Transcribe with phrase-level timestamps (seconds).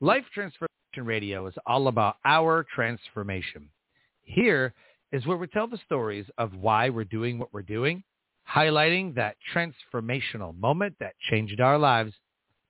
[0.00, 0.68] Life Transformation
[1.02, 3.68] Radio is all about our transformation.
[4.22, 4.72] Here
[5.10, 8.04] is where we tell the stories of why we're doing what we're doing,
[8.48, 12.12] highlighting that transformational moment that changed our lives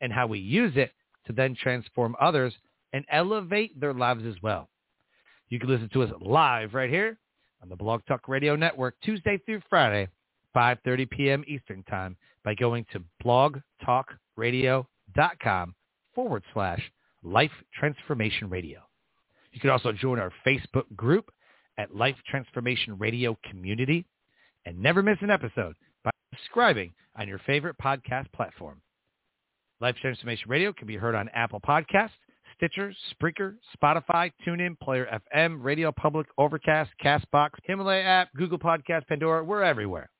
[0.00, 0.92] and how we use it
[1.26, 2.54] to then transform others
[2.94, 4.70] and elevate their lives as well.
[5.50, 7.18] You can listen to us live right here
[7.62, 10.08] on the Blog Talk Radio Network Tuesday through Friday,
[10.56, 11.44] 5.30 p.m.
[11.46, 15.74] Eastern Time by going to blogtalkradio.com
[16.14, 16.90] forward slash
[17.22, 18.80] Life Transformation Radio.
[19.52, 21.30] You can also join our Facebook group
[21.78, 24.06] at Life Transformation Radio Community
[24.66, 25.74] and never miss an episode
[26.04, 28.80] by subscribing on your favorite podcast platform.
[29.80, 32.10] Life Transformation Radio can be heard on Apple Podcasts,
[32.56, 39.44] Stitcher, Spreaker, Spotify, TuneIn, Player FM, Radio Public, Overcast, Castbox, Himalaya app, Google Podcast, Pandora.
[39.44, 40.10] We're everywhere.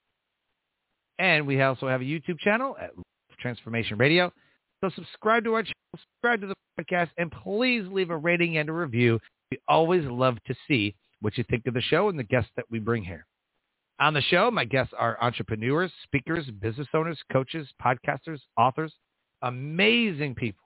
[1.18, 4.32] And we also have a YouTube channel at Life Transformation Radio.
[4.80, 8.68] So subscribe to our channel, subscribe to the podcast, and please leave a rating and
[8.68, 9.18] a review.
[9.50, 12.66] We always love to see what you think of the show and the guests that
[12.70, 13.26] we bring here.
[14.00, 18.94] On the show, my guests are entrepreneurs, speakers, business owners, coaches, podcasters, authors,
[19.42, 20.64] amazing people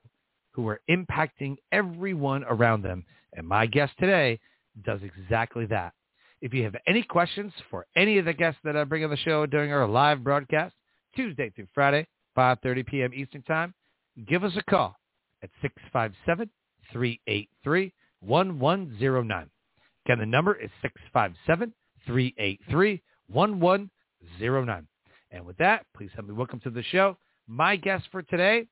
[0.53, 3.05] who are impacting everyone around them.
[3.35, 4.39] And my guest today
[4.85, 5.95] does exactly that.
[6.43, 9.17] If you have any questions for any of the guests that I bring on the
[9.17, 10.75] show during our live broadcast,
[11.17, 13.15] Tuesday through Friday, 5.30 p.m.
[13.15, 13.73] Eastern Time,
[14.27, 14.97] give us a call
[15.43, 15.51] at
[16.95, 17.91] 657-383-1109.
[20.05, 20.71] Again, the number is
[22.09, 23.01] 657-383-1109.
[25.31, 28.67] And with that, please help me welcome to the show my guest for today,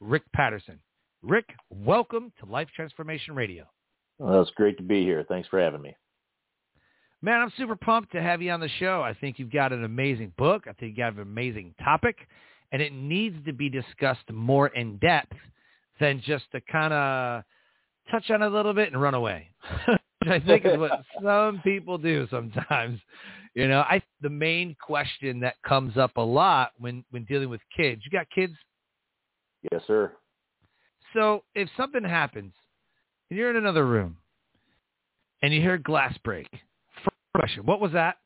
[0.00, 0.80] Rick Patterson.
[1.22, 3.64] Rick, welcome to Life Transformation Radio.
[4.18, 5.24] Well, it's great to be here.
[5.28, 5.94] Thanks for having me.
[7.20, 9.02] Man, I'm super pumped to have you on the show.
[9.02, 10.66] I think you've got an amazing book.
[10.68, 12.16] I think you have got an amazing topic,
[12.72, 15.36] and it needs to be discussed more in depth
[16.00, 17.42] than just to kind of
[18.10, 19.48] touch on it a little bit and run away.
[20.28, 23.00] I think is what some people do sometimes.
[23.54, 27.60] You know, I the main question that comes up a lot when when dealing with
[27.76, 28.02] kids.
[28.04, 28.54] You got kids?
[29.72, 30.12] Yes, sir.
[31.14, 32.52] So if something happens
[33.30, 34.18] and you're in another room
[35.42, 36.48] and you hear glass break,
[37.02, 38.16] first question, what was that?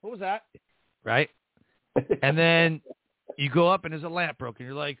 [0.00, 0.44] What was that?
[1.04, 1.28] Right?
[2.22, 2.80] And then
[3.36, 4.66] you go up and there's a lamp broken.
[4.66, 4.98] You're like,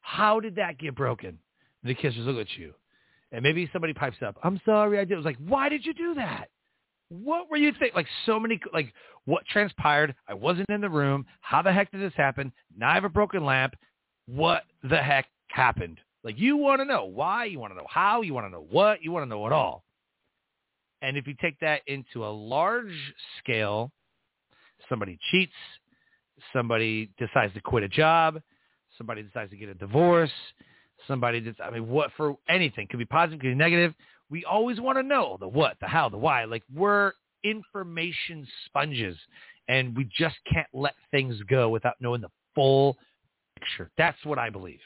[0.00, 1.38] how did that get broken?
[1.82, 2.72] And the kids just look at you.
[3.32, 5.12] And maybe somebody pipes up, I'm sorry, I did.
[5.12, 6.46] It was like, why did you do that?
[7.08, 7.94] What were you thinking?
[7.94, 8.92] Like so many, like
[9.24, 10.14] what transpired?
[10.28, 11.26] I wasn't in the room.
[11.40, 12.52] How the heck did this happen?
[12.76, 13.74] Now I have a broken lamp.
[14.26, 16.00] What the heck happened?
[16.24, 18.66] Like you want to know why, you want to know how, you want to know
[18.70, 19.84] what, you want to know it all.
[21.02, 23.92] And if you take that into a large scale,
[24.88, 25.52] somebody cheats,
[26.52, 28.40] somebody decides to quit a job,
[28.96, 30.30] somebody decides to get a divorce,
[31.06, 33.94] somebody just, I mean, what for anything could be positive, could be negative.
[34.30, 36.44] We always want to know the what, the how, the why.
[36.44, 37.12] Like we're
[37.44, 39.16] information sponges
[39.68, 42.96] and we just can't let things go without knowing the full
[43.58, 43.90] picture.
[43.96, 44.80] That's what I believe.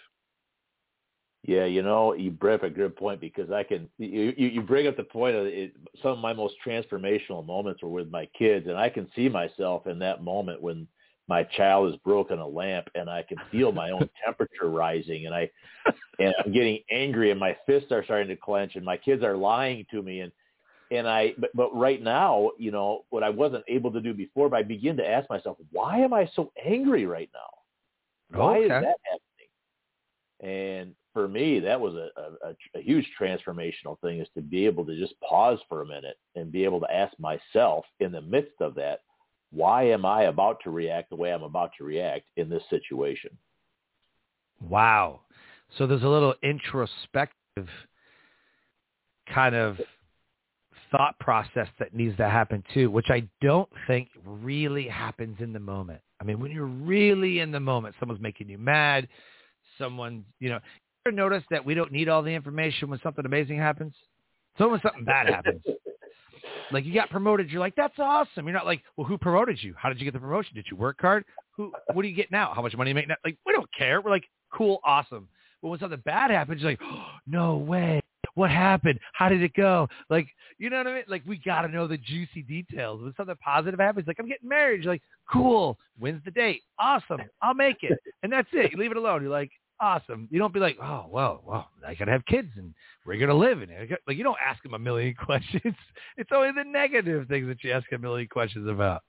[1.43, 3.89] Yeah, you know, you bring up a good point because I can.
[3.97, 7.89] You you bring up the point of it, some of my most transformational moments were
[7.89, 10.87] with my kids, and I can see myself in that moment when
[11.31, 15.35] my child has broken a lamp and I can feel my own temperature rising and
[15.35, 15.49] I
[16.19, 19.37] and I'm getting angry and my fists are starting to clench and my kids are
[19.37, 20.33] lying to me and
[20.91, 24.49] and I but, but right now, you know, what I wasn't able to do before,
[24.49, 28.37] but I begin to ask myself, why am I so angry right now?
[28.39, 28.65] Why okay.
[28.65, 28.97] is that
[30.41, 30.43] happening?
[30.43, 32.09] And for me, that was a,
[32.45, 36.19] a, a huge transformational thing is to be able to just pause for a minute
[36.35, 39.01] and be able to ask myself in the midst of that,
[39.53, 43.31] why am I about to react the way I'm about to react in this situation?
[44.69, 45.21] Wow.
[45.79, 47.69] So there's a little introspective
[49.33, 49.79] kind of
[50.91, 55.61] thought process that needs to happen too, which I don't think really happens in the
[55.61, 56.01] moment.
[56.21, 59.09] I mean, when you're really in the moment, someone's making you mad,
[59.79, 63.25] someone, you know, you ever notice that we don't need all the information when something
[63.25, 63.95] amazing happens?
[64.59, 65.63] So when something bad happens,
[66.73, 68.47] like you got promoted, you're like, that's awesome.
[68.47, 69.75] You're not like, well, who promoted you?
[69.77, 70.55] How did you get the promotion?
[70.55, 71.25] Did you work hard?
[71.57, 71.73] Who?
[71.93, 72.53] What do you get now?
[72.55, 73.17] How much money you make now?
[73.25, 74.01] Like, we don't care.
[74.01, 75.29] We're like, cool, awesome.
[75.63, 78.01] But when something bad happens, you're like, oh, no way.
[78.35, 79.01] What happened?
[79.13, 79.89] How did it go?
[80.09, 80.29] Like,
[80.59, 81.05] you know what I mean?
[81.09, 83.03] Like, we got to know the juicy details.
[83.03, 84.85] When something positive happens, like, I'm getting married.
[84.85, 85.77] You're like, cool.
[85.99, 86.63] When's the date?
[86.79, 87.21] Awesome.
[87.43, 87.99] I'll make it.
[88.23, 88.71] And that's it.
[88.73, 89.23] You leave it alone.
[89.23, 90.29] You're like, awesome.
[90.31, 92.75] You don't be like, oh, well, well, I got to have kids and
[93.05, 93.91] we're going to live in it.
[94.07, 95.75] Like, you don't ask them a million questions.
[96.17, 99.03] It's only the negative things that you ask a million questions about.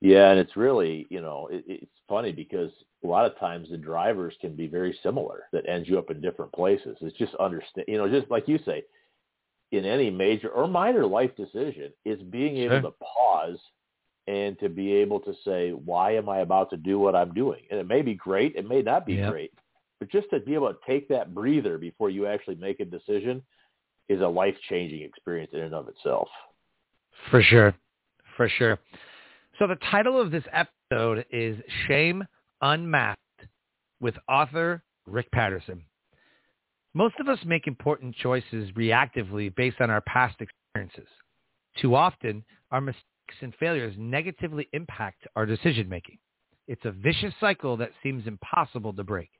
[0.00, 2.70] Yeah, and it's really, you know, it, it's funny because
[3.02, 6.20] a lot of times the drivers can be very similar that ends you up in
[6.20, 6.96] different places.
[7.00, 8.84] It's just understand, you know, just like you say,
[9.72, 12.90] in any major or minor life decision, is being able sure.
[12.90, 13.58] to pause
[14.26, 17.62] and to be able to say, why am I about to do what I'm doing?
[17.70, 19.30] And it may be great, it may not be yep.
[19.30, 19.52] great,
[19.98, 23.42] but just to be able to take that breather before you actually make a decision
[24.08, 26.28] is a life-changing experience in and of itself.
[27.30, 27.74] For sure.
[28.36, 28.78] For sure.
[29.58, 31.56] So the title of this episode is
[31.88, 32.24] Shame
[32.60, 33.20] Unmasked
[34.00, 35.82] with author Rick Patterson.
[36.94, 41.08] Most of us make important choices reactively based on our past experiences.
[41.80, 43.04] Too often, our mistakes
[43.40, 46.18] and failures negatively impact our decision making.
[46.68, 49.30] It's a vicious cycle that seems impossible to break.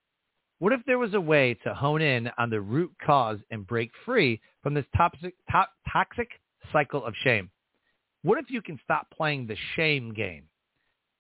[0.59, 3.91] What if there was a way to hone in on the root cause and break
[4.05, 6.29] free from this toxic, to- toxic
[6.73, 7.51] cycle of shame?
[8.23, 10.45] What if you can stop playing the shame game?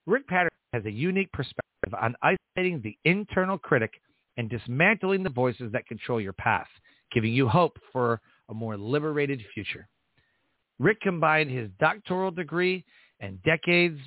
[0.06, 3.92] Rick Patterson has a unique perspective on isolating the internal critic
[4.36, 6.68] and dismantling the voices that control your path,
[7.12, 9.88] giving you hope for a more liberated future.
[10.78, 12.84] Rick combined his doctoral degree
[13.20, 13.98] and decades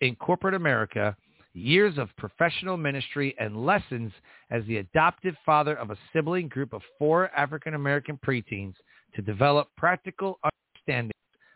[0.00, 1.16] in corporate America,
[1.54, 4.12] years of professional ministry, and lessons
[4.50, 8.74] as the adoptive father of a sibling group of four African American preteens
[9.14, 11.12] to develop practical understanding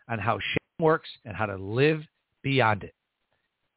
[0.09, 2.01] on how shame works and how to live
[2.43, 2.93] beyond it.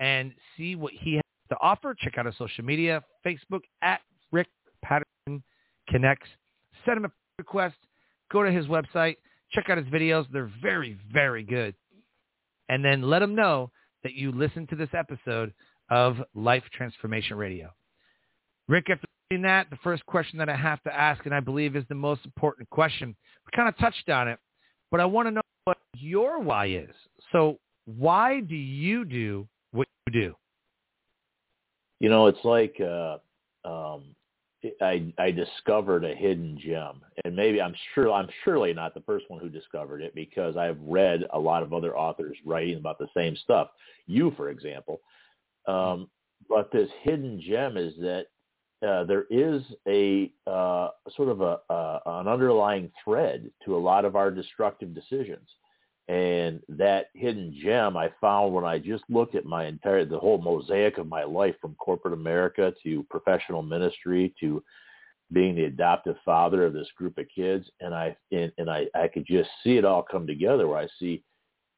[0.00, 1.94] and see what he has to offer.
[1.98, 4.00] Check out his social media, Facebook at
[4.32, 4.48] Rick
[4.82, 5.42] Patterson
[5.88, 6.28] Connects.
[6.84, 7.76] Send him a request.
[8.30, 9.16] Go to his website.
[9.52, 10.26] Check out his videos.
[10.32, 11.74] They're very, very good.
[12.68, 13.70] And then let him know
[14.02, 15.54] that you listened to this episode
[15.90, 17.70] of Life Transformation Radio.
[18.68, 21.76] Rick, after in that, the first question that I have to ask, and I believe
[21.76, 23.14] is the most important question,
[23.44, 24.38] we kind of touched on it,
[24.90, 26.90] but I want to know what your why is.
[27.32, 30.34] So why do you do what you do?
[32.00, 33.18] You know, it's like uh,
[33.64, 34.14] um,
[34.80, 39.28] I, I discovered a hidden gem, and maybe I'm sure I'm surely not the first
[39.28, 43.08] one who discovered it because I've read a lot of other authors writing about the
[43.16, 43.68] same stuff.
[44.06, 45.00] You, for example.
[45.66, 46.08] Um,
[46.48, 48.26] but this hidden gem is that
[48.86, 54.04] uh, there is a uh, sort of a, uh, an underlying thread to a lot
[54.04, 55.48] of our destructive decisions.
[56.08, 60.38] And that hidden gem I found when I just looked at my entire, the whole
[60.38, 64.62] mosaic of my life from corporate America to professional ministry to
[65.30, 67.66] being the adoptive father of this group of kids.
[67.80, 70.88] And I, and, and I, I could just see it all come together where I
[70.98, 71.22] see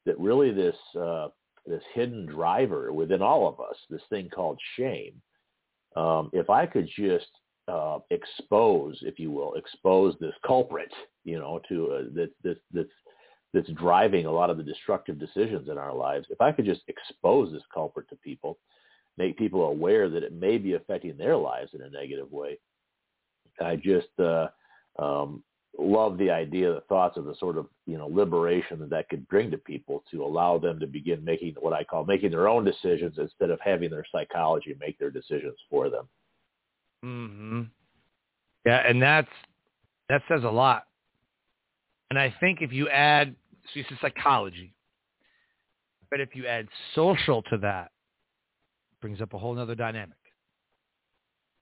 [0.07, 1.29] that really this, uh,
[1.67, 5.21] this hidden driver within all of us, this thing called shame,
[5.97, 7.27] um, if I could just
[7.69, 10.93] uh, expose, if you will, expose this culprit,
[11.25, 12.89] you know, to uh, that that that's
[13.53, 16.27] that's driving a lot of the destructive decisions in our lives.
[16.31, 18.59] If I could just expose this culprit to people,
[19.19, 22.59] make people aware that it may be affecting their lives in a negative way,
[23.61, 24.49] I just uh,
[24.99, 25.43] um,
[25.79, 29.29] love the idea, the thoughts of the sort of you know liberation that that could
[29.29, 32.65] bring to people to allow them to begin making what I call making their own
[32.65, 36.09] decisions instead of having their psychology make their decisions for them.
[37.03, 37.63] Hmm.
[38.67, 39.29] Yeah, and that's
[40.09, 40.85] that says a lot.
[42.11, 43.37] And I think if you add,
[43.73, 44.75] so you said psychology,
[46.11, 47.91] but if you add social to that,
[49.01, 50.17] brings up a whole other dynamic.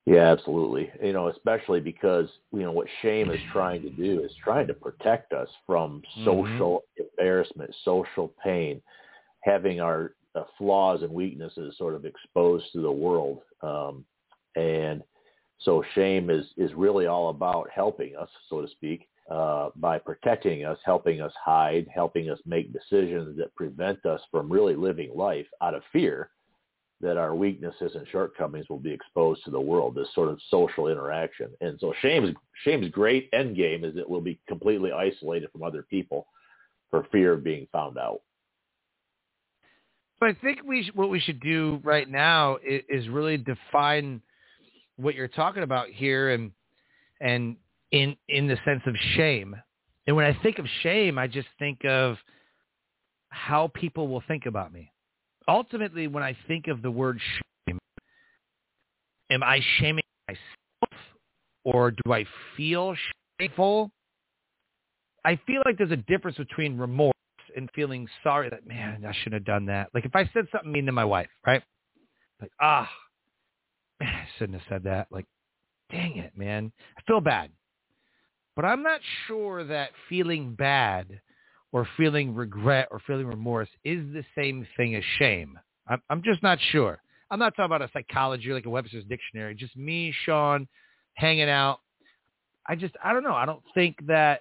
[0.07, 0.91] Yeah, absolutely.
[1.03, 4.75] You know, especially because you know what shame is trying to do is trying to
[4.75, 6.25] protect us from mm-hmm.
[6.25, 7.03] social mm-hmm.
[7.03, 8.81] embarrassment, social pain,
[9.43, 13.41] having our uh, flaws and weaknesses sort of exposed to the world.
[13.63, 14.05] Um,
[14.57, 15.03] and
[15.61, 20.65] so shame is is really all about helping us, so to speak, uh, by protecting
[20.65, 25.47] us, helping us hide, helping us make decisions that prevent us from really living life
[25.61, 26.31] out of fear
[27.01, 30.89] that our weaknesses and shortcomings will be exposed to the world, this sort of social
[30.89, 31.49] interaction.
[31.61, 35.83] And so shame's shame's great end game is that we'll be completely isolated from other
[35.83, 36.27] people
[36.91, 38.21] for fear of being found out.
[40.19, 44.21] But I think we sh- what we should do right now is, is really define
[44.97, 46.51] what you're talking about here, and
[47.21, 47.57] and
[47.93, 49.55] in in the sense of shame.
[50.07, 52.17] And when I think of shame, I just think of
[53.31, 54.91] how people will think about me
[55.49, 57.19] ultimately, when I think of the word
[57.67, 57.79] shame,
[59.31, 61.03] am I shaming myself
[61.65, 62.25] or do I
[62.57, 62.95] feel
[63.41, 63.91] shameful?
[65.25, 67.13] I feel like there's a difference between remorse
[67.57, 69.89] and feeling sorry that, man, I shouldn't have done that.
[69.95, 71.63] Like if I said something mean to my wife, right?
[72.41, 72.89] Like, ah,
[74.01, 75.09] man, I shouldn't have said that.
[75.11, 75.25] Like,
[75.91, 76.71] dang it, man.
[76.97, 77.51] I feel bad.
[78.59, 81.21] But I'm not sure that feeling bad
[81.71, 85.57] or feeling regret or feeling remorse is the same thing as shame.
[85.87, 87.01] I'm, I'm just not sure.
[87.31, 89.55] I'm not talking about a psychology like a Webster's dictionary.
[89.55, 90.67] Just me, Sean,
[91.15, 91.79] hanging out.
[92.67, 93.37] I just, I don't know.
[93.37, 94.41] I don't think that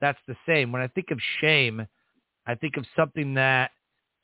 [0.00, 0.72] that's the same.
[0.72, 1.86] When I think of shame,
[2.48, 3.70] I think of something that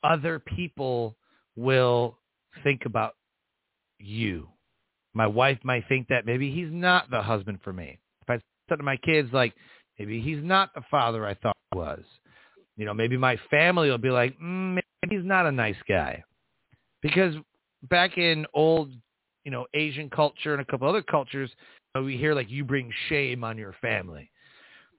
[0.03, 1.15] other people
[1.55, 2.17] will
[2.65, 3.15] think about
[3.97, 4.49] you.
[5.13, 7.97] My wife might think that maybe he's not the husband for me.
[8.71, 9.53] Said to my kids, like,
[9.99, 11.99] maybe he's not the father I thought he was.
[12.77, 16.23] You know, maybe my family will be like, mm, maybe he's not a nice guy.
[17.01, 17.35] Because
[17.89, 18.91] back in old,
[19.43, 21.49] you know, Asian culture and a couple other cultures,
[21.93, 24.31] you know, we hear like you bring shame on your family.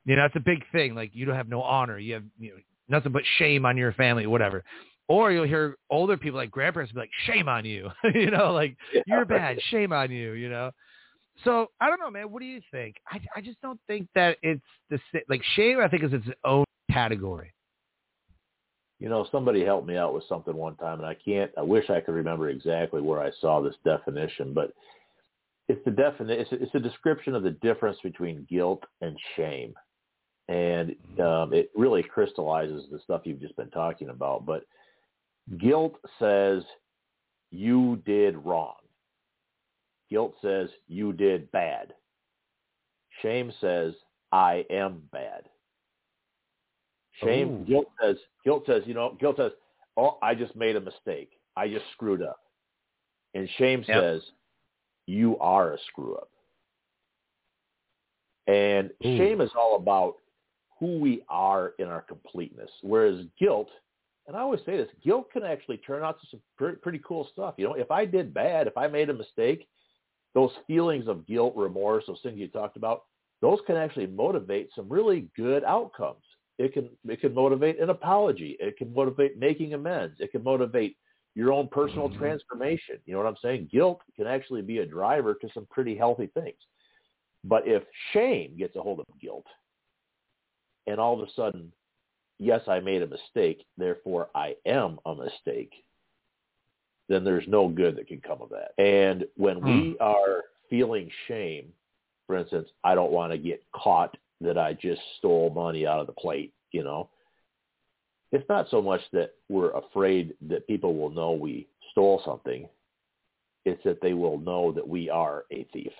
[0.04, 0.94] You know, it's a big thing.
[0.94, 1.98] Like you don't have no honor.
[1.98, 2.56] You have you know,
[2.90, 4.64] nothing but shame on your family, whatever.
[5.08, 7.88] Or you'll hear older people like grandparents be like, shame on you.
[8.14, 8.76] you know, like
[9.06, 9.58] you're bad.
[9.70, 10.72] Shame on you, you know.
[11.44, 12.30] So I don't know, man.
[12.30, 12.96] What do you think?
[13.08, 14.98] I, I just don't think that it's the
[15.28, 15.80] like shame.
[15.80, 17.52] I think is its own category
[19.02, 21.50] you know, somebody helped me out with something one time, and I can't.
[21.58, 24.72] I wish I could remember exactly where I saw this definition, but
[25.68, 26.40] it's the definition.
[26.40, 29.74] It's, it's a description of the difference between guilt and shame,
[30.46, 31.20] and mm-hmm.
[31.20, 34.46] um, it really crystallizes the stuff you've just been talking about.
[34.46, 34.66] But
[35.58, 36.62] guilt says
[37.50, 38.76] you did wrong.
[40.12, 41.94] Guilt says you did bad.
[43.22, 43.94] Shame says
[44.30, 45.44] I am bad.
[47.24, 47.64] Shame, Ooh.
[47.64, 49.52] guilt says, guilt says, you know, guilt says,
[49.96, 51.30] oh, I just made a mistake.
[51.56, 52.40] I just screwed up.
[53.32, 54.02] And shame yep.
[54.02, 54.22] says,
[55.06, 56.28] you are a screw up.
[58.48, 59.16] And Ooh.
[59.16, 60.16] shame is all about
[60.78, 62.70] who we are in our completeness.
[62.82, 63.70] Whereas guilt,
[64.26, 67.26] and I always say this, guilt can actually turn out to some pretty, pretty cool
[67.32, 67.54] stuff.
[67.56, 69.66] You know, if I did bad, if I made a mistake,
[70.34, 73.04] those feelings of guilt, remorse, those things you talked about,
[73.40, 76.22] those can actually motivate some really good outcomes.
[76.58, 78.56] It can it can motivate an apology.
[78.60, 80.16] It can motivate making amends.
[80.20, 80.96] It can motivate
[81.34, 82.18] your own personal mm-hmm.
[82.18, 82.96] transformation.
[83.04, 83.68] You know what I'm saying?
[83.72, 86.58] Guilt can actually be a driver to some pretty healthy things.
[87.44, 89.46] But if shame gets a hold of guilt,
[90.86, 91.72] and all of a sudden,
[92.38, 95.72] yes, I made a mistake, therefore I am a mistake,
[97.08, 98.72] then there's no good that can come of that.
[98.82, 99.66] And when hmm.
[99.66, 101.66] we are feeling shame,
[102.26, 106.06] for instance, I don't want to get caught that I just stole money out of
[106.06, 107.10] the plate, you know.
[108.32, 112.66] It's not so much that we're afraid that people will know we stole something.
[113.64, 115.92] It's that they will know that we are a thief.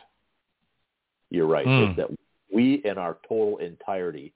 [1.30, 1.66] You're right.
[1.66, 1.90] Mm.
[1.90, 2.09] It's that
[2.52, 4.32] we in our total entirety,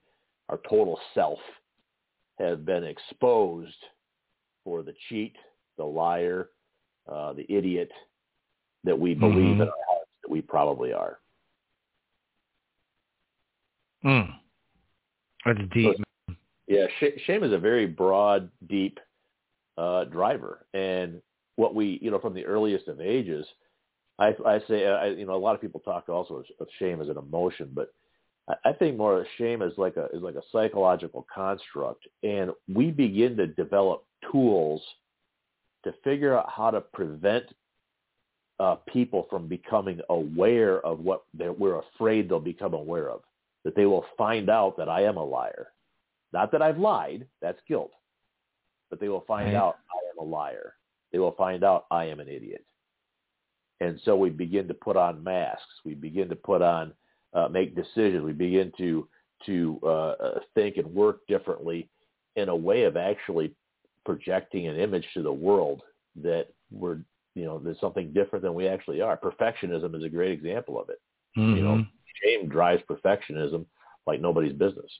[0.49, 1.39] our total self,
[2.39, 3.75] have been exposed
[4.63, 5.35] for the cheat,
[5.77, 6.49] the liar,
[7.07, 7.91] uh, the idiot
[8.83, 9.61] that we believe mm-hmm.
[9.61, 11.19] in our hearts that we probably are.
[14.05, 14.33] Mm.
[15.45, 15.95] That's deep.
[15.97, 16.35] So,
[16.67, 18.99] yeah, sh- shame is a very broad, deep
[19.77, 21.21] uh, driver, and
[21.55, 23.45] what we, you know, from the earliest of ages,
[24.19, 27.09] I, I say, I, you know, a lot of people talk also of shame as
[27.09, 27.93] an emotion, but
[28.47, 32.91] I, I think more shame is like a is like a psychological construct, and we
[32.91, 34.81] begin to develop tools
[35.83, 37.45] to figure out how to prevent
[38.59, 43.21] uh, people from becoming aware of what we're afraid they'll become aware of
[43.63, 45.67] that they will find out that I am a liar.
[46.31, 47.91] Not that I've lied, that's guilt.
[48.89, 49.55] But they will find right.
[49.55, 50.75] out I am a liar.
[51.11, 52.63] They will find out I am an idiot.
[53.79, 55.65] And so we begin to put on masks.
[55.85, 56.93] We begin to put on,
[57.33, 58.23] uh, make decisions.
[58.23, 59.07] We begin to
[59.45, 61.89] to uh, uh, think and work differently
[62.37, 63.53] in a way of actually
[64.07, 65.83] projecting an image to the world
[66.23, 66.97] that we're,
[67.35, 69.15] you know, there's something different than we actually are.
[69.15, 70.99] Perfectionism is a great example of it.
[71.37, 71.55] Mm-hmm.
[71.55, 71.91] You know, mm-hmm
[72.23, 73.65] shame drives perfectionism
[74.05, 74.91] like nobody's business.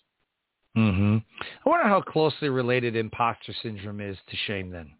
[0.77, 1.17] Mm-hmm.
[1.65, 4.91] I wonder how closely related imposter syndrome is to shame then.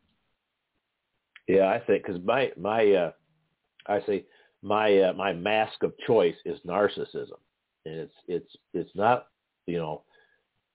[1.48, 3.12] Yeah, I think because my my uh,
[3.86, 4.26] I say
[4.62, 7.40] my uh, my mask of choice is narcissism,
[7.86, 9.28] and it's it's it's not
[9.66, 10.04] you know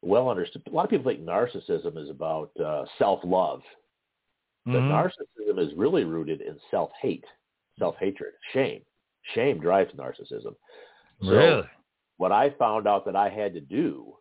[0.03, 0.63] well understood.
[0.67, 3.63] A lot of people think narcissism is about uh, self love,
[4.67, 4.93] but mm-hmm.
[4.93, 7.25] narcissism is really rooted in self hate,
[7.79, 8.83] self hatred, shame.
[9.35, 10.55] Shame drives narcissism.
[11.23, 11.69] So really?
[12.17, 14.15] What I found out that I had to do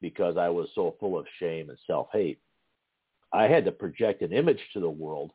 [0.00, 2.40] because I was so full of shame and self hate,
[3.32, 5.32] I had to project an image to the world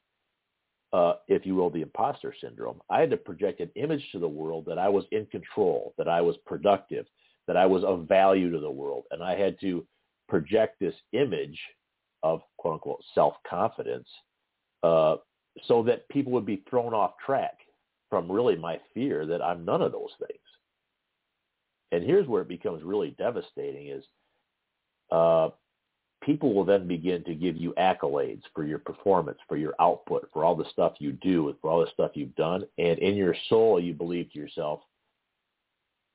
[0.93, 2.79] uh, if you will, the imposter syndrome.
[2.89, 6.07] I had to project an image to the world that I was in control, that
[6.07, 7.05] I was productive,
[7.47, 9.05] that I was of value to the world.
[9.11, 9.85] And I had to
[10.27, 11.59] project this image
[12.23, 14.07] of quote unquote self-confidence
[14.83, 15.15] uh,
[15.65, 17.57] so that people would be thrown off track
[18.09, 20.39] from really my fear that I'm none of those things.
[21.91, 24.03] And here's where it becomes really devastating is
[25.11, 25.49] uh,
[26.21, 30.43] people will then begin to give you accolades for your performance, for your output, for
[30.43, 32.63] all the stuff you do, for all the stuff you've done.
[32.77, 34.81] And in your soul, you believe to yourself,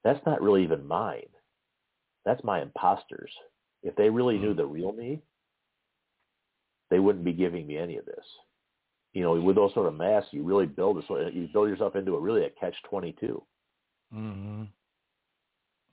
[0.04, 1.28] that's not really even mine.
[2.24, 3.30] That's my imposters.
[3.82, 4.58] If they really knew hmm.
[4.58, 5.22] the real me,
[6.90, 8.24] they wouldn't be giving me any of this.
[9.12, 12.14] You know, with those sort of masks, you really build a, you build yourself into
[12.14, 13.42] a really a catch twenty two.
[14.14, 14.68] Mhm.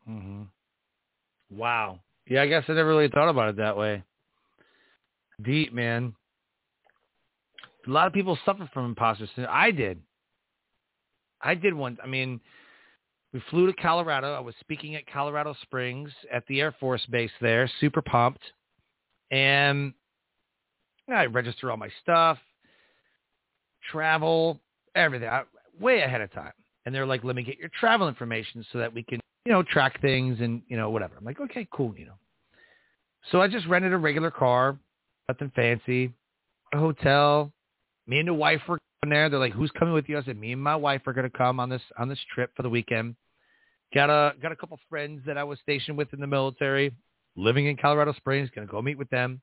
[0.09, 0.47] Mhm.
[1.51, 1.99] Wow.
[2.27, 4.03] Yeah, I guess I never really thought about it that way.
[5.41, 6.13] Deep, man.
[7.87, 9.55] A lot of people suffer from imposter syndrome.
[9.55, 10.01] I did.
[11.41, 11.97] I did one.
[12.03, 12.39] I mean,
[13.33, 14.33] we flew to Colorado.
[14.33, 18.41] I was speaking at Colorado Springs at the Air Force Base there, super pumped.
[19.31, 19.93] And
[21.07, 22.37] I register all my stuff,
[23.91, 24.59] travel,
[24.95, 25.43] everything, I,
[25.79, 26.53] way ahead of time.
[26.85, 29.63] And they're like, let me get your travel information so that we can you know,
[29.63, 31.15] track things and, you know, whatever.
[31.17, 32.19] I'm like, okay, cool, you know.
[33.31, 34.77] So I just rented a regular car,
[35.27, 36.13] nothing fancy,
[36.73, 37.51] a hotel.
[38.05, 39.29] Me and the wife were there.
[39.29, 40.17] They're like, who's coming with you?
[40.17, 42.51] I said, me and my wife are going to come on this, on this trip
[42.55, 43.15] for the weekend.
[43.93, 46.91] Got a, got a couple friends that I was stationed with in the military
[47.35, 48.49] living in Colorado Springs.
[48.53, 49.41] Going to go meet with them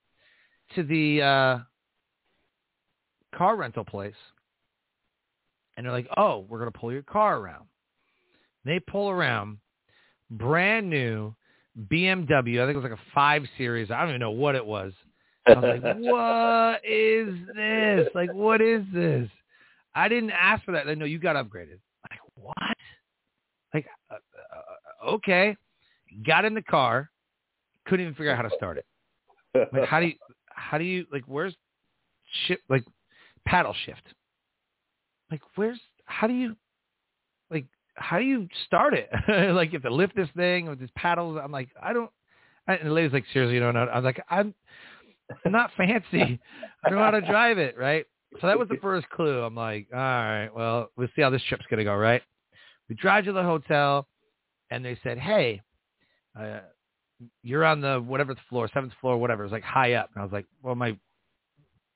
[0.75, 1.59] to the, uh,
[3.37, 4.15] car rental place.
[5.77, 7.67] And they're like, oh, we're going to pull your car around.
[8.65, 9.59] they pull around
[10.31, 11.35] brand new
[11.91, 12.63] BMW.
[12.63, 13.91] I think it was like a five series.
[13.91, 14.93] I don't even know what it was.
[15.47, 18.09] I was like, what is this?
[18.15, 19.29] Like, what is this?
[19.97, 20.85] I didn't ask for that.
[20.85, 21.79] They know you got upgraded.
[22.11, 22.57] Like, what?
[23.73, 25.57] Like, uh, uh, okay.
[26.25, 27.11] Got in the car.
[27.87, 28.85] Couldn't even figure out how to start it.
[29.73, 30.15] Like, how do you,
[30.49, 31.57] how do you, like, where's
[32.47, 32.85] shift, like,
[33.47, 34.03] paddle shift?
[35.31, 36.57] Like, where's, how do you,
[37.51, 39.09] like, how do you start it?
[39.55, 41.41] like you have to lift this thing with these paddles.
[41.43, 42.11] I'm like, I don't.
[42.69, 43.89] And the lady's like, seriously, you don't know.
[43.91, 44.53] I'm like, I'm,
[45.45, 46.39] I'm not fancy.
[46.85, 48.05] I don't know how to drive it, right?
[48.41, 49.43] So that was the first clue.
[49.43, 52.23] I'm like, all right, well, we'll see how this trip's gonna go, right?
[52.89, 54.07] We drive to the hotel,
[54.71, 55.63] and they said, hey,
[56.39, 56.61] uh,
[57.43, 59.43] you're on the whatever the floor, seventh floor, whatever.
[59.43, 60.97] It was like high up, and I was like, well, my,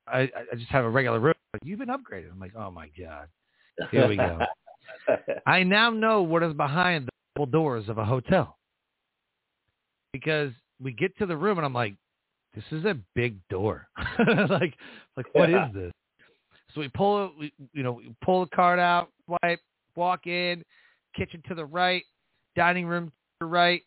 [0.06, 1.34] I, I just have a regular room.
[1.52, 2.30] Like, You've been upgraded.
[2.30, 3.28] I'm like, oh my god,
[3.90, 4.38] here we go.
[5.46, 8.56] I now know what is behind the double doors of a hotel.
[10.12, 11.94] Because we get to the room and I'm like,
[12.54, 13.86] this is a big door.
[14.48, 14.74] like,
[15.16, 15.68] like what yeah.
[15.68, 15.92] is this?
[16.74, 19.60] So we pull, we, you know, we pull the card out, wipe,
[19.96, 20.64] walk in,
[21.16, 22.02] kitchen to the right,
[22.56, 23.82] dining room to the right,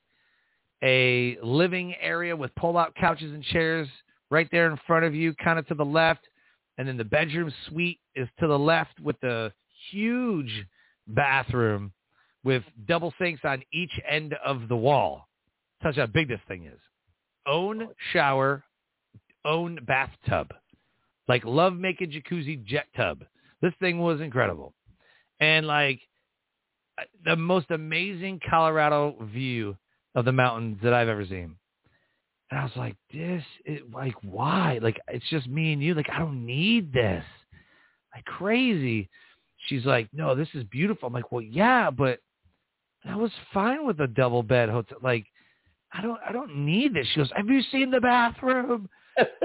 [0.83, 3.87] a living area with pull-out couches and chairs
[4.29, 6.27] right there in front of you, kind of to the left,
[6.77, 9.51] and then the bedroom suite is to the left with the
[9.91, 10.65] huge
[11.07, 11.91] bathroom
[12.43, 15.27] with double sinks on each end of the wall.
[15.81, 16.79] Such how big this thing is.
[17.45, 18.63] Own shower,
[19.45, 20.53] own bathtub.
[21.27, 23.23] Like love making jacuzzi jet tub.
[23.61, 24.73] This thing was incredible.
[25.39, 26.01] And like
[27.25, 29.77] the most amazing Colorado view
[30.15, 31.55] of the mountains that I've ever seen.
[32.51, 34.79] And I was like, this is like, why?
[34.81, 35.95] Like, it's just me and you.
[35.95, 37.23] Like, I don't need this.
[38.13, 39.09] Like crazy
[39.67, 41.07] she's like, no, this is beautiful.
[41.07, 42.19] I'm like, well, yeah, but
[43.05, 44.97] I was fine with a double bed hotel.
[45.01, 45.25] Like,
[45.91, 47.07] I don't, I don't need this.
[47.13, 48.89] She goes, have you seen the bathroom?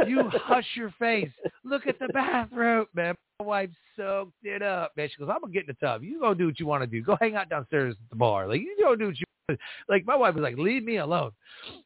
[0.06, 1.30] You hush your face.
[1.64, 3.14] Look at the bathroom, man.
[3.40, 5.08] My wife soaked it up, man.
[5.08, 6.02] She goes, I'm gonna get in the tub.
[6.02, 7.02] You go do what you want to do.
[7.02, 8.48] Go hang out downstairs at the bar.
[8.48, 9.24] Like you go do what you.
[9.48, 9.60] Want.
[9.88, 11.30] Like my wife was like, leave me alone.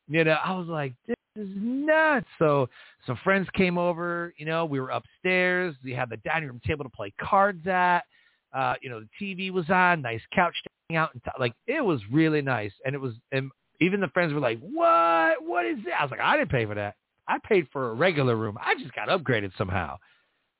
[0.08, 2.26] You know, I was like, this is nuts.
[2.38, 2.68] So
[3.06, 4.34] some friends came over.
[4.36, 5.76] You know, we were upstairs.
[5.84, 8.00] We had the dining room table to play cards at.
[8.52, 11.54] Uh, you know, the TV was on, nice couch to hang out, and t- like
[11.66, 12.72] it was really nice.
[12.84, 15.42] And it was, and even the friends were like, "What?
[15.42, 16.96] What is that?" I was like, "I didn't pay for that.
[17.28, 18.58] I paid for a regular room.
[18.60, 19.98] I just got upgraded somehow."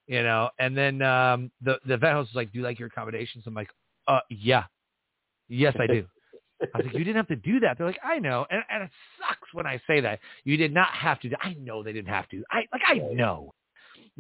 [0.07, 0.51] you know.
[0.59, 3.55] And then um, the the vet host was like, "Do you like your accommodations?" I'm
[3.55, 3.70] like,
[4.09, 4.64] "Uh, yeah,
[5.48, 6.07] yes, I do."
[6.75, 8.85] I was like, "You didn't have to do that." They're like, "I know," and and
[8.85, 10.20] it sucks when I say that.
[10.44, 11.29] You did not have to.
[11.29, 12.42] do I know they didn't have to.
[12.51, 13.55] I like I know,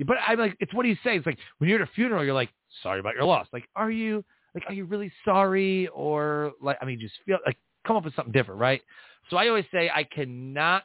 [0.06, 1.16] but I'm like, it's what do you say?
[1.16, 2.50] It's like when you're at a funeral, you're like,
[2.82, 4.24] "Sorry about your loss." Like, are you
[4.54, 8.14] like, are you really sorry, or like, I mean, just feel like come up with
[8.14, 8.82] something different, right?
[9.30, 10.84] So I always say I cannot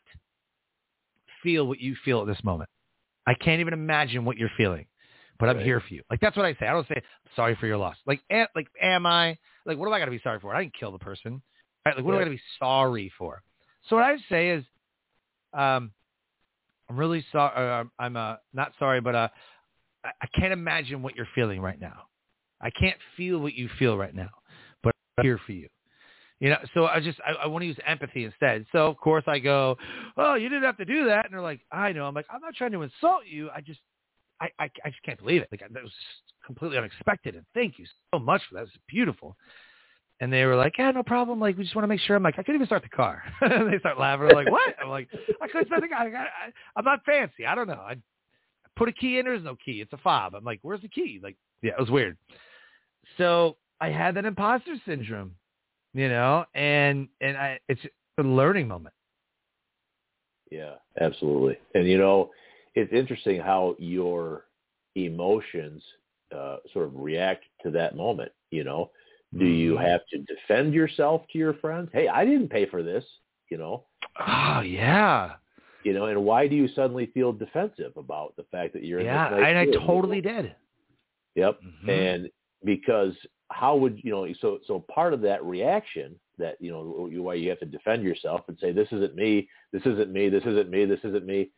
[1.47, 2.69] feel what you feel at this moment.
[3.25, 4.85] I can't even imagine what you're feeling,
[5.39, 5.65] but I'm Right.
[5.65, 6.03] here for you.
[6.09, 6.67] Like that's what I say.
[6.67, 7.01] I don't say
[7.37, 7.95] sorry for your loss.
[8.05, 9.37] Like, am, like, am I?
[9.65, 10.53] Like, what am I gonna be sorry for?
[10.53, 11.41] I didn't kill the person.
[11.85, 11.95] Right?
[11.95, 13.41] Like, what am I gonna be sorry for?
[13.87, 14.65] So what I say is,
[15.53, 15.93] um,
[16.89, 17.53] I'm really sorry.
[17.55, 19.29] Uh, I'm uh, not sorry, but uh,
[20.03, 22.03] I, I can't imagine what you're feeling right now.
[22.59, 24.31] I can't feel what you feel right now,
[24.83, 25.69] but I'm here for you.
[26.39, 28.65] You know, so I just I, I want to use empathy instead.
[28.71, 29.75] So of course I go,
[30.17, 32.05] oh, you didn't have to do that, and they're like, I know.
[32.05, 33.49] I'm like, I'm not trying to insult you.
[33.49, 33.79] I just,
[34.39, 35.47] I, I, I just can't believe it.
[35.51, 35.91] Like that was
[36.45, 38.61] completely unexpected, and thank you so much for that.
[38.61, 39.35] It was beautiful.
[40.19, 41.39] And they were like, yeah, no problem.
[41.39, 42.15] Like we just want to make sure.
[42.15, 43.23] I'm like, I couldn't even start the car.
[43.41, 44.29] they start laughing.
[44.33, 44.75] Like, what?
[44.81, 45.09] I'm like,
[45.41, 46.07] I couldn't start the car.
[46.07, 47.45] I, I, I'm not fancy.
[47.47, 47.73] I don't know.
[47.73, 47.95] I
[48.75, 49.25] put a key in.
[49.25, 49.81] There's no key.
[49.81, 50.35] It's a fob.
[50.35, 51.19] I'm like, where's the key?
[51.21, 52.17] Like, yeah, it was weird.
[53.17, 55.35] So I had that imposter syndrome
[55.97, 57.81] you know, and and I it's
[58.19, 58.95] a learning moment.
[60.51, 61.57] Yeah, absolutely.
[61.75, 62.31] And you know,
[62.75, 64.45] it's interesting how your
[64.95, 65.83] emotions
[66.35, 68.31] uh, sort of react to that moment.
[68.51, 68.91] You know,
[69.37, 69.81] do you Mhm.
[69.81, 71.89] have to defend yourself to your friends?
[71.93, 73.05] Hey, I didn't pay for this.
[73.49, 73.85] You know,
[74.19, 75.35] Oh yeah,
[75.83, 79.27] you know, and why do you suddenly feel defensive about the fact that you're yeah,
[79.27, 80.03] in this nice and I room, you know?
[80.03, 80.55] totally did.
[81.35, 81.61] Yep.
[81.63, 82.11] Mhm.
[82.13, 82.29] And
[82.63, 83.13] because
[83.49, 84.27] how would you know?
[84.41, 88.03] So so part of that reaction that you know you- why you have to defend
[88.03, 91.51] yourself and say this isn't me, this isn't me, this isn't me, this isn't me.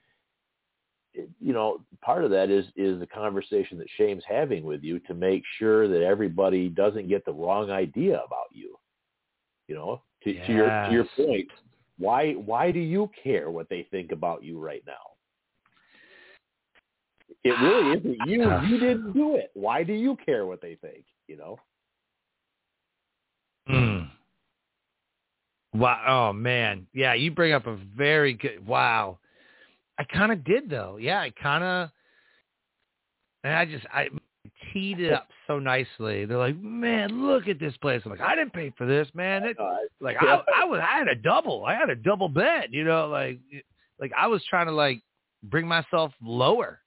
[1.13, 4.99] it- You know, part of that is is the conversation that Shame's having with you
[5.01, 8.77] to make sure that everybody doesn't get the wrong idea about you.
[9.67, 11.47] You know, to, to your to your point,
[11.97, 15.08] why why do you care what they think about you right now?
[17.43, 18.49] It really isn't you.
[18.67, 19.51] You didn't do it.
[19.53, 21.05] Why do you care what they think?
[21.27, 21.59] You know.
[23.69, 24.09] Mm.
[25.73, 26.29] Wow.
[26.31, 26.87] Oh man.
[26.93, 28.65] Yeah, you bring up a very good.
[28.65, 29.19] Wow.
[29.97, 30.97] I kind of did though.
[30.99, 31.89] Yeah, I kind of.
[33.43, 34.09] And I just I
[34.73, 36.25] teed it up so nicely.
[36.25, 38.01] They're like, man, look at this place.
[38.05, 39.43] I'm like, I didn't pay for this, man.
[39.43, 39.57] It,
[40.01, 41.65] like I, I was, I had a double.
[41.65, 42.69] I had a double bed.
[42.71, 43.39] You know, like,
[43.99, 45.01] like I was trying to like
[45.43, 46.81] bring myself lower.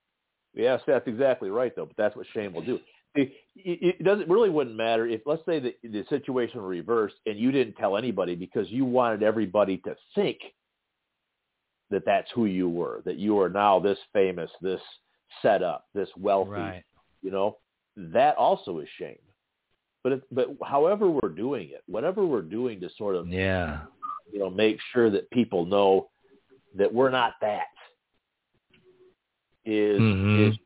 [0.54, 1.86] Yes, that's exactly right, though.
[1.86, 2.78] But that's what shame will do.
[3.14, 7.38] It, it doesn't really wouldn't matter if, let's say, the, the situation were reversed and
[7.38, 10.38] you didn't tell anybody because you wanted everybody to think
[11.90, 14.80] that that's who you were, that you are now this famous, this
[15.42, 16.50] set up, this wealthy.
[17.20, 17.58] You know,
[17.98, 19.18] that also is shame.
[20.02, 23.82] But it, but however we're doing it, whatever we're doing to sort of Yeah.
[24.32, 26.08] you know make sure that people know
[26.74, 27.66] that we're not that
[29.64, 30.50] is Mhm.
[30.50, 30.58] is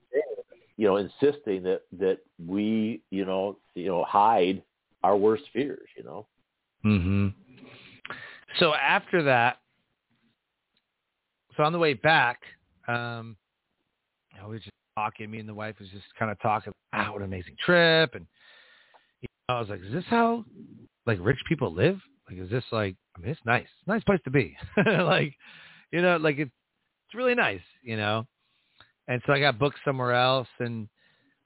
[0.76, 4.62] you know insisting that that we you know you know hide
[5.02, 6.26] our worst fears you know
[6.82, 7.28] hmm
[8.58, 9.58] So after that,
[11.56, 12.40] so on the way back,
[12.88, 13.36] um,
[14.40, 15.30] I was just talking.
[15.30, 16.72] Me and the wife was just kind of talking.
[16.92, 18.14] Ah, what an amazing trip!
[18.14, 18.26] And
[19.20, 20.44] you know, I was like, "Is this how
[21.06, 22.00] like rich people live?
[22.30, 22.96] Like, is this like?
[23.16, 23.62] I mean, it's nice.
[23.64, 24.56] It's a nice place to be.
[24.86, 25.34] like,
[25.90, 26.52] you know, like it's
[27.08, 27.64] it's really nice.
[27.82, 28.26] You know."
[29.08, 30.88] And so I got booked somewhere else, and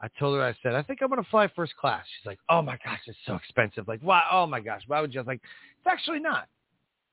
[0.01, 2.05] I told her, I said, I think I'm going to fly first class.
[2.19, 3.87] She's like, oh my gosh, it's so expensive.
[3.87, 4.23] Like, why?
[4.31, 5.21] Oh my gosh, why would you?
[5.21, 5.43] I was like,
[5.79, 6.49] it's actually not.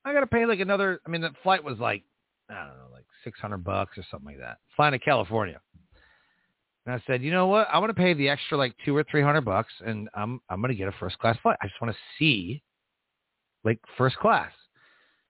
[0.04, 2.02] I got to pay like another, I mean, the flight was like,
[2.48, 4.58] I don't know, like 600 bucks or something like that.
[4.74, 5.60] Flying to California.
[6.86, 7.68] And I said, you know what?
[7.70, 10.72] I want to pay the extra like two or 300 bucks and I'm, I'm going
[10.72, 11.58] to get a first class flight.
[11.60, 12.62] I just want to see
[13.64, 14.50] like first class.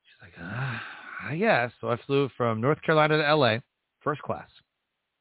[0.04, 0.82] She's like, ah,
[1.28, 1.72] I guess.
[1.80, 3.58] So I flew from North Carolina to LA,
[4.04, 4.48] first class.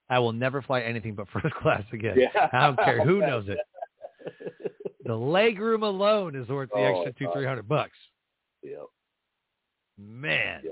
[0.10, 2.18] I will never fly anything but first class again.
[2.54, 3.60] I don't care who knows it.
[5.06, 7.96] The leg room alone is worth the Oh, extra two, three hundred bucks.
[8.62, 8.84] yeah
[9.98, 10.64] Man.
[10.66, 10.72] Yeah.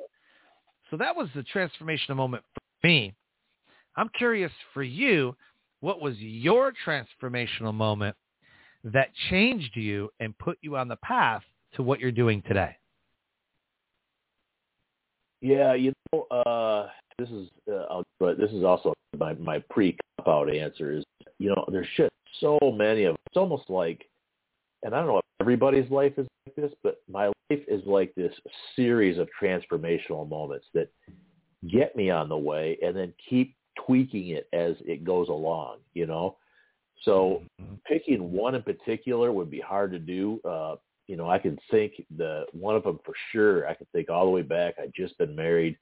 [0.91, 3.13] So that was the transformational moment for me.
[3.95, 5.37] I'm curious for you,
[5.79, 8.17] what was your transformational moment
[8.83, 11.43] that changed you and put you on the path
[11.75, 12.75] to what you're doing today?
[15.41, 20.27] yeah you know uh this is uh, but this is also my my pre cop
[20.27, 21.03] out answer is
[21.39, 24.05] you know there's just so many of it's almost like
[24.83, 28.13] and I don't know if everybody's life is like this, but my life is like
[28.15, 28.33] this
[28.75, 30.89] series of transformational moments that
[31.71, 36.05] get me on the way and then keep tweaking it as it goes along, you
[36.05, 36.37] know.
[37.03, 37.75] So Mm-hmm.
[37.85, 40.39] picking one in particular would be hard to do.
[40.43, 40.75] Uh,
[41.07, 43.67] you know, I can think the one of them for sure.
[43.67, 44.75] I can think all the way back.
[44.81, 45.77] I'd just been married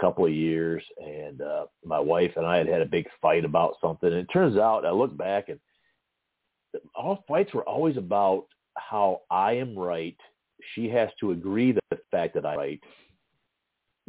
[0.00, 3.76] couple of years, and uh, my wife and I had had a big fight about
[3.80, 4.10] something.
[4.10, 5.58] And it turns out, I look back, and
[6.94, 10.16] all fights were always about how I am right.
[10.74, 12.80] She has to agree that the fact that I'm right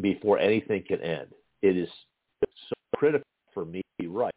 [0.02, 1.28] before anything can end.
[1.62, 1.89] It is
[2.41, 4.34] so critical for me to be right.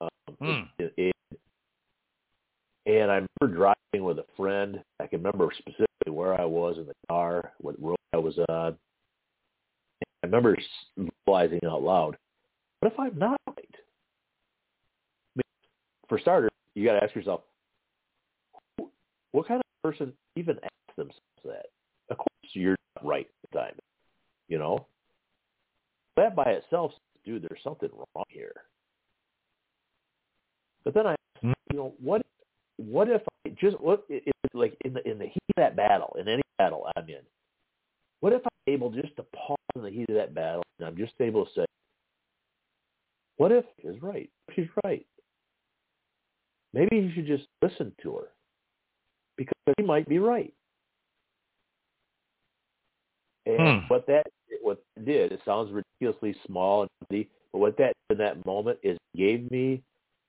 [0.00, 0.08] Um,
[0.40, 0.62] Hmm.
[0.78, 1.16] it, it,
[2.86, 4.82] and I remember driving with a friend.
[5.00, 8.76] I can remember specifically where I was in the car, what road I was on.
[10.22, 10.56] I remember
[11.26, 12.16] realizing out loud,
[12.80, 13.56] what if I'm not right?
[13.74, 15.42] I mean,
[16.08, 17.42] for starters, you got to ask yourself,
[18.78, 18.90] who-
[19.32, 21.66] what kind of person even asks themselves that?
[22.10, 23.78] Of course, you're not right at the time.
[24.48, 24.86] You know,
[26.16, 26.92] that by itself,
[27.24, 28.64] dude, there's something wrong here.
[30.84, 31.52] But then I, Hmm.
[31.70, 32.22] you know, what
[32.76, 34.04] what if I just what
[34.54, 37.22] like in the in the heat of that battle, in any battle I'm in,
[38.20, 40.96] what if I'm able just to pause in the heat of that battle and I'm
[40.96, 41.64] just able to say,
[43.36, 44.30] what if she's right?
[44.54, 45.06] She's right.
[46.72, 48.28] Maybe you should just listen to her
[49.36, 50.52] because he might be right.
[53.46, 53.86] And Hmm.
[53.88, 54.26] what that
[54.62, 58.78] what it did, it sounds ridiculously small and empty, but what that in that moment
[58.82, 59.82] is gave me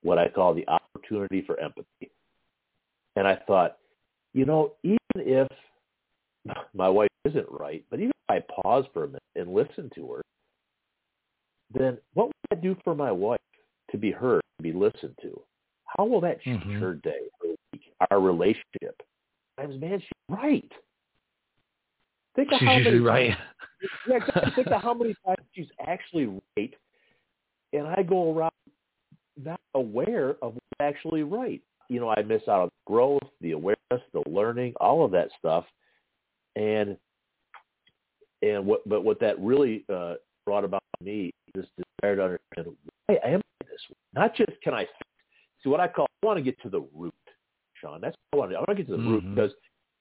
[0.04, 2.12] what I call the opportunity for empathy.
[3.16, 3.78] And I thought,
[4.34, 5.48] you know, even if
[6.74, 10.12] my wife isn't right, but even if I pause for a minute and listen to
[10.14, 10.22] her,
[11.74, 13.40] then what would that do for my wife
[13.92, 15.42] to be heard, to be listened to?
[15.86, 16.80] How will that change Mhm.
[16.80, 19.02] her day, her week, our relationship?
[19.58, 20.72] Times, man, she's right.
[22.36, 23.38] Think of She's how usually many right.
[24.08, 26.74] yeah, think of how many times she's actually right,
[27.74, 28.52] and I go around
[29.38, 31.62] not aware of what's actually right.
[31.90, 35.66] You know, I miss out on growth, the awareness, the learning, all of that stuff,
[36.56, 36.98] and
[38.42, 42.76] and what but what that really uh, brought about me is this desire to understand
[43.08, 43.96] why I am this way.
[44.14, 44.86] Not just can I
[45.64, 47.14] see what I call I want to get to the root,
[47.80, 48.02] Sean.
[48.02, 48.58] That's what I want to do.
[48.58, 49.36] I want to get to the root Mhm.
[49.36, 49.52] because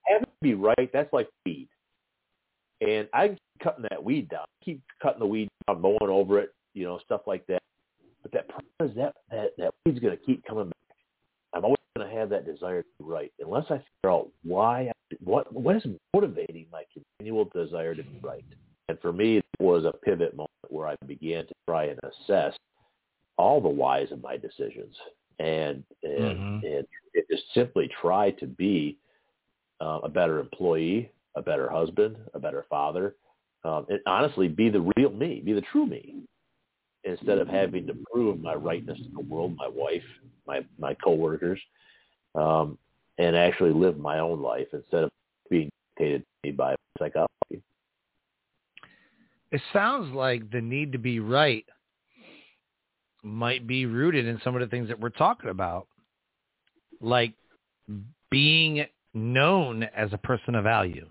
[0.07, 1.69] having to be right, that's like weed.
[2.81, 4.47] And I keep cutting that weed down.
[4.65, 7.63] Keep cutting the weed down, mowing over it, you know, stuff like that.
[8.23, 10.97] But that problem is that that, that weed's going to keep coming back.
[11.53, 14.89] I'm always going to have that desire to be right unless I figure out why,
[14.89, 14.93] I,
[15.23, 18.45] what what is motivating my continual desire to be right.
[18.89, 22.55] And for me, it was a pivot moment where I began to try and assess
[23.39, 24.97] all the whys of my decisions
[25.39, 26.63] and and, Mhm.
[26.65, 28.99] and it just simply try to be
[29.81, 33.17] uh, a better employee, a better husband, a better father,
[33.65, 36.23] um, and honestly be the real me, be the true me,
[37.05, 40.05] instead of having to prove my rightness to the world, my wife,
[40.47, 41.61] my my coworkers,
[42.35, 42.77] um,
[43.21, 45.11] and actually live my own life instead of
[45.51, 47.63] being dictated to me by psychology.
[49.53, 51.67] It sounds like the need to be right
[53.23, 55.87] might be rooted in some of the things that we're talking about,
[57.03, 57.35] like
[58.31, 61.07] being known as a person of value.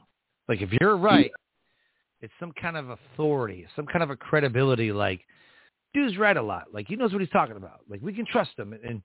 [0.48, 1.30] Like if you're right,
[2.22, 4.92] it's some kind of authority, some kind of a credibility.
[4.92, 5.22] Like
[5.94, 6.74] dude's right a lot.
[6.74, 7.82] Like he knows what he's talking about.
[7.88, 9.04] Like we can trust him, and and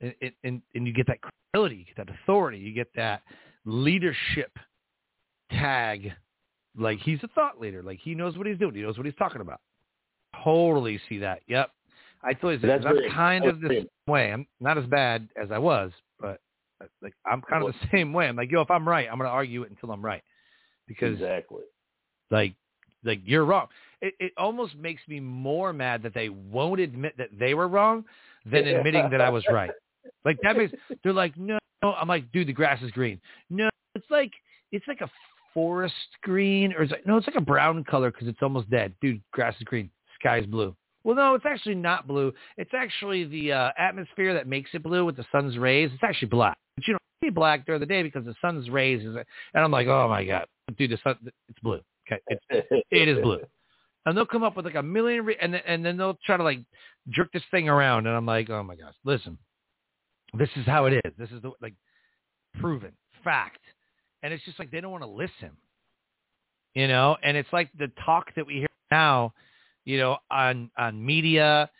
[0.00, 3.22] and and, and you get that credibility, you get that authority, you get that
[3.64, 4.56] leadership
[5.50, 6.12] tag.
[6.76, 7.82] Like he's a thought leader.
[7.82, 8.74] Like he knows what he's doing.
[8.74, 9.60] He knows what he's talking about.
[10.44, 11.40] Totally see that.
[11.48, 11.70] Yep.
[12.22, 12.90] I totally see That's that.
[12.90, 14.32] I'm kind that of the same way.
[14.32, 16.40] I'm not as bad as I was, but
[17.02, 18.28] like I'm kind of the same way.
[18.28, 20.22] I'm like, yo, if I'm right, I'm gonna argue it until I'm right,
[20.86, 21.62] because exactly.
[22.30, 22.54] like
[23.04, 23.66] like you're wrong.
[24.00, 28.04] It it almost makes me more mad that they won't admit that they were wrong
[28.44, 29.70] than admitting that I was right.
[30.24, 33.20] Like that makes they're like, no, no, I'm like, dude, the grass is green.
[33.50, 34.32] No, it's like
[34.72, 35.10] it's like a
[35.54, 38.94] forest green, or it's like no, it's like a brown color because it's almost dead.
[39.00, 39.90] Dude, grass is green,
[40.20, 40.74] sky is blue.
[41.04, 42.32] Well, no, it's actually not blue.
[42.56, 45.90] It's actually the uh, atmosphere that makes it blue with the sun's rays.
[45.94, 46.58] It's actually black.
[46.76, 49.16] But you don't see black during the day because the sun's rays is.
[49.16, 51.16] And I'm like, oh my god, dude, the sun,
[51.48, 51.80] it's blue.
[52.10, 53.40] Okay, it's it is blue.
[54.06, 56.42] And they'll come up with like a million, re- and and then they'll try to
[56.42, 56.60] like
[57.10, 59.38] jerk this thing around, and I'm like, oh my gosh, listen,
[60.34, 61.12] this is how it is.
[61.18, 61.74] This is the like
[62.60, 62.92] proven
[63.24, 63.60] fact,
[64.22, 65.56] and it's just like they don't want to listen,
[66.74, 67.16] you know.
[67.22, 69.32] And it's like the talk that we hear now,
[69.84, 71.70] you know, on on media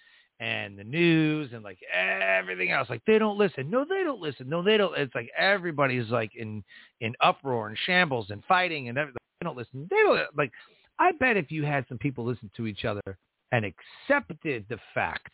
[0.41, 2.89] and the news and like everything else.
[2.89, 3.71] Like they don't listen.
[3.71, 4.49] No, they don't listen.
[4.49, 4.97] No, they don't.
[4.97, 6.63] It's like everybody's like in
[7.01, 9.19] in uproar and shambles and fighting and everything.
[9.41, 9.87] They don't listen.
[9.91, 10.53] They don't like.
[10.99, 13.19] I bet if you had some people listen to each other
[13.53, 15.33] and accepted the fact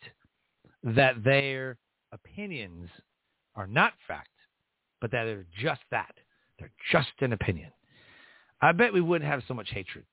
[0.83, 1.77] that their
[2.15, 2.89] opinions
[3.55, 4.29] are not fact,
[5.01, 6.13] but that they're just that.
[6.57, 7.71] They're just an opinion.
[8.61, 10.05] I bet we wouldn't have so much hatred.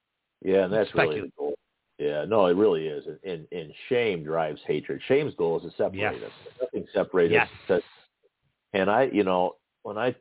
[0.45, 1.55] Yeah, and that's really the goal.
[1.99, 3.05] Yeah, no, it really is.
[3.07, 5.01] And, and, and shame drives hatred.
[5.07, 6.15] Shame's goal is to separate yes.
[6.25, 6.33] us.
[6.61, 7.49] Nothing separates yes.
[7.71, 7.83] us.
[8.73, 10.15] And I, you know, when I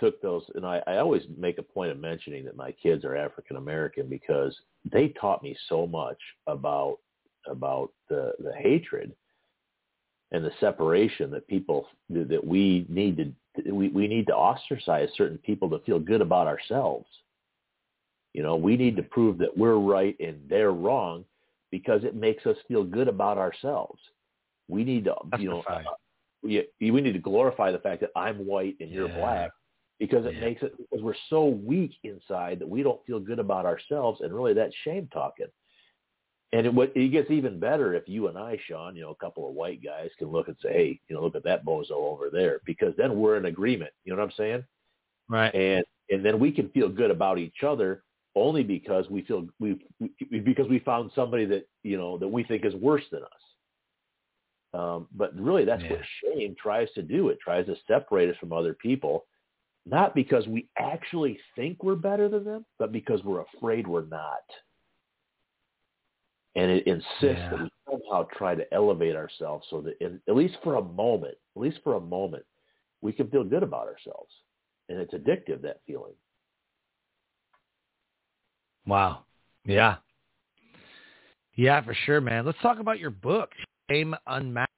[0.00, 3.14] took those, and I, I always make a point of mentioning that my kids are
[3.16, 4.56] African American because
[4.90, 6.98] they taught me so much about
[7.46, 9.12] about the the hatred
[10.32, 15.38] and the separation that people that we need to we, we need to ostracize certain
[15.38, 17.06] people to feel good about ourselves.
[18.34, 21.24] You know, we need to prove that we're right and they're wrong
[21.70, 23.98] because it makes us feel good about ourselves.
[24.68, 25.82] We need to, you know, uh,
[26.42, 29.18] we, we need to glorify the fact that I'm white and you're yeah.
[29.18, 29.50] black
[29.98, 30.40] because it yeah.
[30.40, 34.32] makes it because we're so weak inside that we don't feel good about ourselves and
[34.32, 35.46] really that's shame talking.
[36.52, 39.16] And it, what, it gets even better if you and I, Sean, you know, a
[39.16, 41.92] couple of white guys can look and say, hey, you know, look at that bozo
[41.92, 43.90] over there, because then we're in agreement.
[44.04, 44.64] You know what I'm saying?
[45.28, 45.54] Right.
[45.54, 48.02] And and then we can feel good about each other
[48.34, 52.44] only because we feel we, we because we found somebody that you know that we
[52.44, 53.28] think is worse than us.
[54.74, 55.92] Um, but really, that's yeah.
[55.92, 57.28] what shame tries to do.
[57.28, 59.26] It tries to separate us from other people,
[59.86, 64.42] not because we actually think we're better than them, but because we're afraid we're not
[66.58, 67.50] and it insists yeah.
[67.50, 71.36] that we somehow try to elevate ourselves so that in, at least for a moment,
[71.56, 72.44] at least for a moment,
[73.00, 74.32] we can feel good about ourselves.
[74.88, 76.14] And it's addictive, that feeling.
[78.86, 79.20] Wow.
[79.64, 79.96] Yeah.
[81.54, 82.44] Yeah, for sure, man.
[82.44, 83.50] Let's talk about your book,
[83.88, 84.72] Shame Unmasked.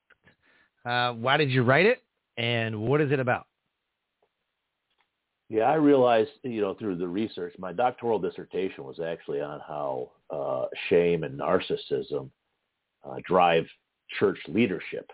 [0.84, 2.02] Uh, why did you write it,
[2.36, 3.46] and what is it about?
[5.50, 10.12] Yeah, I realized, you know, through the research, my doctoral dissertation was actually on how
[10.30, 12.30] uh, shame and narcissism
[13.04, 13.66] uh, drive
[14.20, 15.10] church leadership.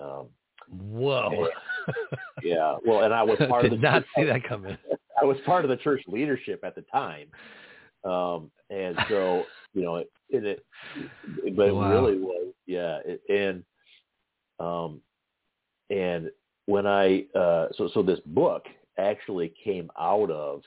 [0.00, 0.28] Um,
[0.70, 1.48] Whoa.
[1.88, 1.96] And,
[2.44, 2.76] yeah.
[2.86, 4.78] Well, and I was part of the not church, see that coming.
[5.20, 7.26] I was part of the church leadership at the time.
[8.04, 10.64] Um, and so, you know, it, it,
[11.42, 11.90] it but wow.
[11.90, 12.98] it really was, yeah.
[13.04, 13.64] It, and,
[14.60, 15.00] um,
[15.90, 16.30] and
[16.66, 18.66] when I, uh, so, so this book
[18.98, 20.62] actually came out of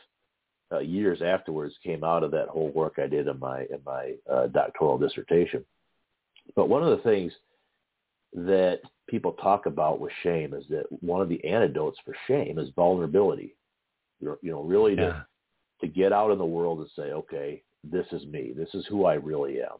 [0.71, 4.15] uh, years afterwards came out of that whole work I did in my in my
[4.31, 5.63] uh, doctoral dissertation.
[6.55, 7.31] But one of the things
[8.33, 12.69] that people talk about with shame is that one of the antidotes for shame is
[12.75, 13.55] vulnerability.
[14.19, 15.05] You're, you know, really yeah.
[15.05, 15.25] to
[15.81, 18.51] to get out in the world and say, okay, this is me.
[18.55, 19.77] This is who I really am.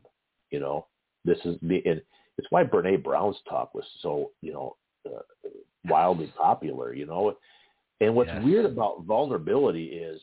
[0.51, 0.88] You know,
[1.25, 1.81] this is me.
[1.86, 2.01] And
[2.38, 5.19] it's why Brene Brown's talk was so, you know, uh,
[5.86, 6.93] wildly popular.
[6.93, 7.36] You know,
[8.01, 8.43] and what's yes.
[8.43, 10.21] weird about vulnerability is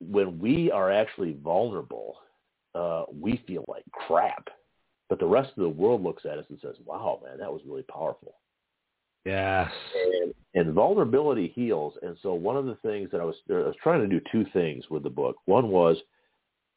[0.00, 2.16] when we are actually vulnerable,
[2.74, 4.48] uh, we feel like crap.
[5.08, 7.60] But the rest of the world looks at us and says, wow, man, that was
[7.66, 8.34] really powerful.
[9.24, 9.70] Yes.
[9.94, 11.94] And, and vulnerability heals.
[12.02, 14.44] And so one of the things that I was, I was trying to do two
[14.52, 15.36] things with the book.
[15.44, 15.96] One was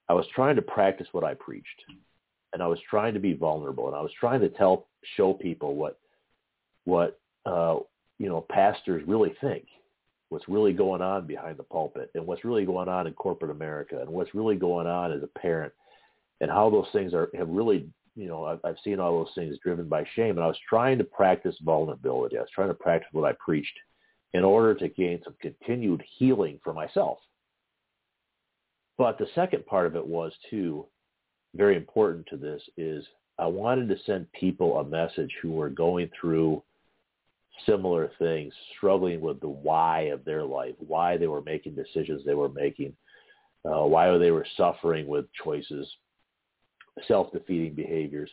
[0.09, 1.81] I was trying to practice what I preached.
[2.53, 3.87] And I was trying to be vulnerable.
[3.87, 5.97] And I was trying to tell, show people what,
[6.83, 7.77] what, uh,
[8.19, 9.65] you know, pastors really think,
[10.29, 13.99] what's really going on behind the pulpit and what's really going on in corporate America
[14.01, 15.71] and what's really going on as a parent
[16.41, 19.57] and how those things are have really, you know, I've, I've seen all those things
[19.63, 20.31] driven by shame.
[20.31, 22.37] And I was trying to practice vulnerability.
[22.37, 23.77] I was trying to practice what I preached
[24.33, 27.19] in order to gain some continued healing for myself.
[28.97, 30.85] But the second part of it was too,
[31.55, 33.05] very important to this is
[33.37, 36.63] I wanted to send people a message who were going through
[37.65, 42.33] similar things, struggling with the why of their life, why they were making decisions they
[42.33, 42.93] were making,
[43.65, 45.87] uh, why they were suffering with choices,
[47.07, 48.29] self-defeating behaviors.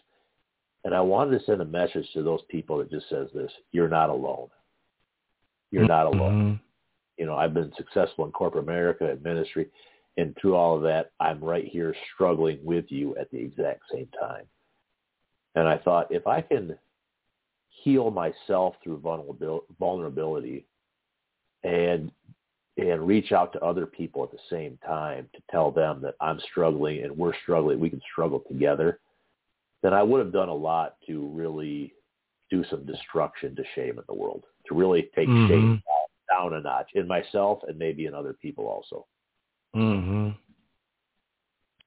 [0.84, 3.88] And I wanted to send a message to those people that just says this, you're
[3.88, 4.48] not alone.
[5.70, 6.42] You're not alone.
[6.42, 6.54] Mm-hmm.
[7.18, 9.68] You know, I've been successful in corporate America and ministry,
[10.16, 14.08] and through all of that, I'm right here struggling with you at the exact same
[14.20, 14.44] time.
[15.54, 16.76] And I thought, if I can
[17.72, 19.02] heal myself through
[19.78, 20.66] vulnerability
[21.64, 22.10] and
[22.78, 26.40] and reach out to other people at the same time to tell them that I'm
[26.50, 28.98] struggling and we're struggling, we can struggle together,
[29.82, 31.92] then I would have done a lot to really
[32.50, 35.48] do some destruction to shame in the world, to really take mm-hmm.
[35.48, 35.82] shame
[36.30, 39.06] down, down a notch in myself and maybe in other people also.
[39.76, 40.30] Mm-hmm.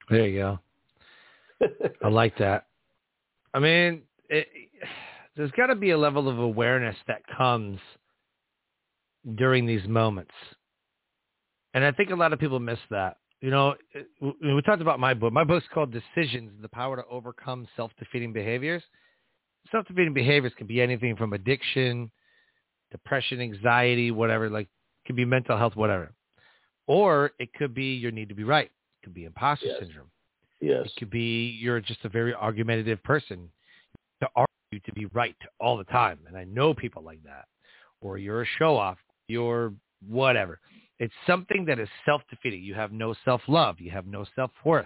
[0.10, 0.60] There you go.
[2.04, 2.68] I like that.
[3.56, 4.48] I mean, it,
[5.36, 7.80] there's got to be a level of awareness that comes
[9.36, 10.34] during these moments.
[11.74, 13.18] And I think a lot of people miss that.
[13.42, 15.34] you know, eh, we talked about my book.
[15.34, 18.82] My book's called Decisions: The Power to Overcome Self-Defeating Behaviors.
[19.72, 22.12] Self-defeating behaviors can be anything from addiction,
[22.92, 24.50] depression, anxiety, whatever.
[24.50, 26.14] Like, it could be mental health, whatever.
[26.88, 28.68] Or it could be your need to be right.
[28.68, 29.80] It could be imposter Yes.
[29.80, 30.12] syndrome.
[30.62, 30.86] Yes.
[30.86, 33.50] It could be you're just a very argumentative person
[34.80, 36.20] to to be right all the time.
[36.28, 37.46] And I know people like that.
[38.02, 38.98] Or you're a show off.
[39.28, 39.74] You're
[40.08, 40.60] whatever.
[41.00, 42.64] It's something that is self-defeating.
[42.64, 43.80] You have no self-love.
[43.80, 44.86] You have no self-worth.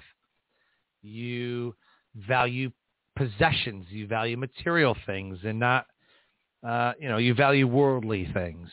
[1.01, 1.75] You
[2.15, 2.71] value
[3.15, 3.85] possessions.
[3.89, 5.85] You value material things and not,
[6.67, 8.69] uh, you know, you value worldly things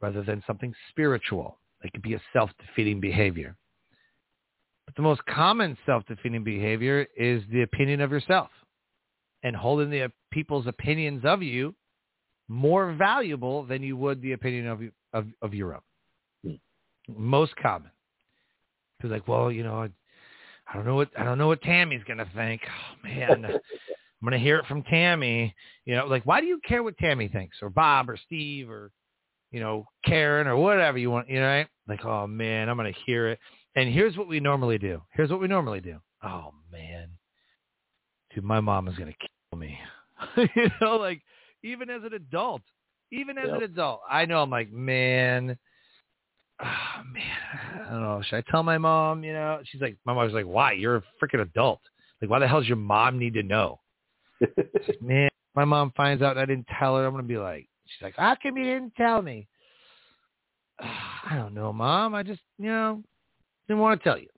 [0.00, 1.58] rather than something spiritual.
[1.82, 3.56] It could be a self-defeating behavior.
[4.86, 8.50] But the most common self-defeating behavior is the opinion of yourself
[9.42, 11.74] and holding the uh, people's opinions of you
[12.48, 14.80] more valuable than you would the opinion of
[15.12, 15.80] of, of your own.
[16.44, 16.54] Hmm.
[17.16, 17.90] Most common.
[18.98, 19.88] Because like, well, you know, I,
[20.68, 22.60] I don't know what I don't know what Tammy's gonna think.
[22.66, 25.54] Oh man, I'm gonna hear it from Tammy.
[25.84, 28.90] You know, like why do you care what Tammy thinks or Bob or Steve or
[29.50, 31.28] you know Karen or whatever you want?
[31.28, 31.68] You know, right?
[31.88, 33.38] Like, oh man, I'm gonna hear it.
[33.76, 35.00] And here's what we normally do.
[35.12, 35.98] Here's what we normally do.
[36.22, 37.08] Oh man,
[38.34, 39.78] dude, my mom is gonna kill me.
[40.36, 41.22] you know, like
[41.62, 42.62] even as an adult,
[43.12, 45.56] even as an adult, I know I'm like, man,
[46.62, 46.64] oh,
[47.12, 48.22] man, I don't know.
[48.28, 49.24] Should I tell my mom?
[49.24, 50.72] You know, she's like, my mom's like, why?
[50.72, 51.80] You're a freaking adult.
[52.20, 53.80] Like, why the hell does your mom need to know?
[54.40, 54.56] Like,
[55.02, 58.14] man, my mom finds out I didn't tell her, I'm gonna be like, she's like,
[58.16, 59.48] how come you didn't tell me?
[60.80, 62.14] I don't know, mom.
[62.14, 63.02] I just, you know,
[63.68, 64.28] didn't want to tell you.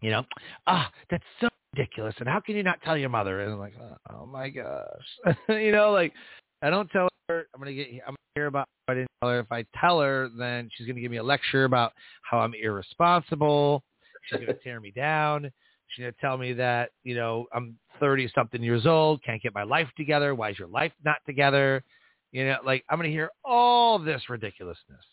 [0.00, 0.24] You know,
[0.66, 2.14] ah, that's so ridiculous.
[2.18, 3.40] And how can you not tell your mother?
[3.40, 6.12] And I'm like, oh, oh my gosh, you know, like
[6.62, 7.46] I don't tell her.
[7.54, 7.88] I'm gonna get.
[8.06, 8.68] I'm gonna hear about.
[8.88, 9.40] I didn't tell her.
[9.40, 11.92] If I tell her, then she's gonna give me a lecture about
[12.22, 13.82] how I'm irresponsible.
[14.28, 15.50] She's gonna tear me down.
[15.88, 19.62] She's gonna tell me that you know I'm 30 something years old, can't get my
[19.62, 20.34] life together.
[20.34, 21.84] Why is your life not together?
[22.32, 25.04] You know, like I'm gonna hear all this ridiculousness.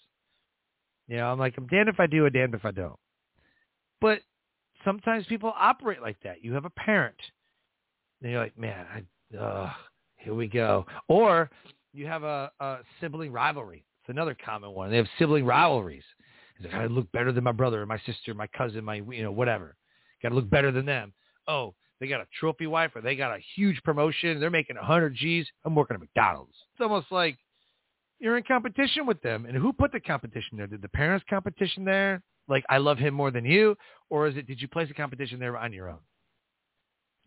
[1.07, 2.99] You know, I'm like, I'm damned if I do, and damned if I don't.
[3.99, 4.19] But
[4.83, 6.43] sometimes people operate like that.
[6.43, 7.15] You have a parent,
[8.21, 9.71] and you're like, man, I, uh,
[10.17, 10.85] here we go.
[11.07, 11.49] Or
[11.93, 13.85] you have a, a sibling rivalry.
[14.03, 14.89] It's another common one.
[14.89, 16.03] They have sibling rivalries.
[16.57, 19.31] It's like, I look better than my brother, my sister, my cousin, my, you know,
[19.31, 19.75] whatever.
[20.21, 21.13] Got to look better than them.
[21.47, 24.39] Oh, they got a trophy wife or they got a huge promotion.
[24.39, 25.47] They're making a 100 G's.
[25.65, 26.55] I'm working at McDonald's.
[26.73, 27.37] It's almost like
[28.19, 29.45] you're in competition with them.
[29.45, 30.67] And who put the competition there?
[30.67, 32.21] Did the parents competition there?
[32.49, 33.77] Like, I love him more than you?
[34.09, 35.99] Or is it, did you place a competition there on your own?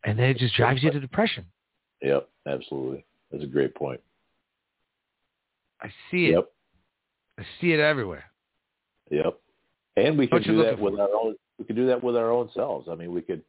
[0.04, 1.46] And then it just drives you to depression.
[2.02, 3.04] Yep, absolutely.
[3.30, 4.00] That's a great point.
[5.80, 6.32] I see it.
[6.32, 6.50] Yep,
[7.38, 8.24] I see it everywhere.
[9.10, 9.38] yep.
[9.96, 11.02] And we can do that with for?
[11.02, 11.36] our own.
[11.58, 12.88] We can do that with our own selves.
[12.90, 13.42] I mean, we could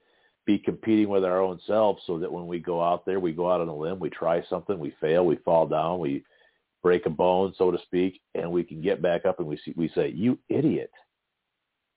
[0.46, 3.50] be competing with our own selves, so that when we go out there, we go
[3.50, 6.24] out on a limb, we try something, we fail, we fall down, we
[6.82, 9.74] break a bone, so to speak, and we can get back up and we see,
[9.78, 10.92] we say, "You idiot!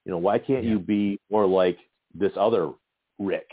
[0.07, 0.71] You know, why can't Yeah.
[0.71, 1.77] you be more like
[2.15, 2.73] this other
[3.19, 3.51] Rick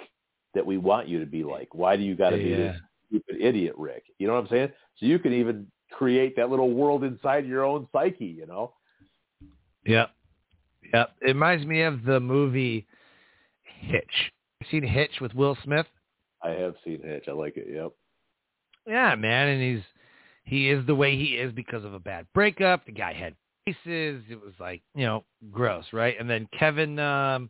[0.53, 1.73] that we want you to be like?
[1.75, 4.03] Why do you got to be this stupid idiot Rick.
[4.19, 4.71] You know what I'm saying?
[4.97, 8.73] So you can even create that little world inside your own psyche, you know?
[9.85, 10.11] Yep.
[10.93, 11.11] Yep.
[11.21, 12.87] It reminds me of the movie
[13.63, 14.31] Hitch.
[14.61, 15.85] You seen Hitch with Will Smith?
[16.41, 17.25] I have seen Hitch.
[17.27, 17.67] I like it.
[17.71, 17.91] Yep.
[18.87, 19.83] Yeah, man, and he's
[20.45, 22.85] he is the way he is because of a bad breakup.
[22.85, 23.33] The guy had
[23.65, 24.23] faces.
[24.29, 26.15] It was like, you know, gross, right?
[26.19, 27.49] And then Kevin um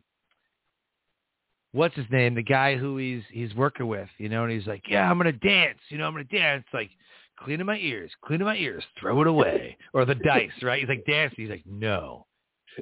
[1.72, 2.34] what's his name?
[2.34, 5.32] The guy who he's he's working with, you know, and he's like, Yeah, I'm gonna
[5.32, 6.90] dance, you know, I'm gonna dance like
[7.38, 9.76] cleaning my ears, cleaning my ears, throw it away.
[9.92, 10.80] Or the dice, right?
[10.80, 11.36] He's like dancing.
[11.36, 12.26] He's like, No.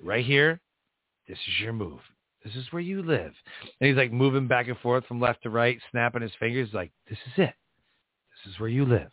[0.03, 0.61] Right here,
[1.29, 2.01] this is your move.
[2.45, 3.33] This is where you live.
[3.81, 6.93] And he's like moving back and forth from left to right, snapping his fingers, like,
[7.09, 7.55] This is it.
[8.45, 9.11] This is where you live.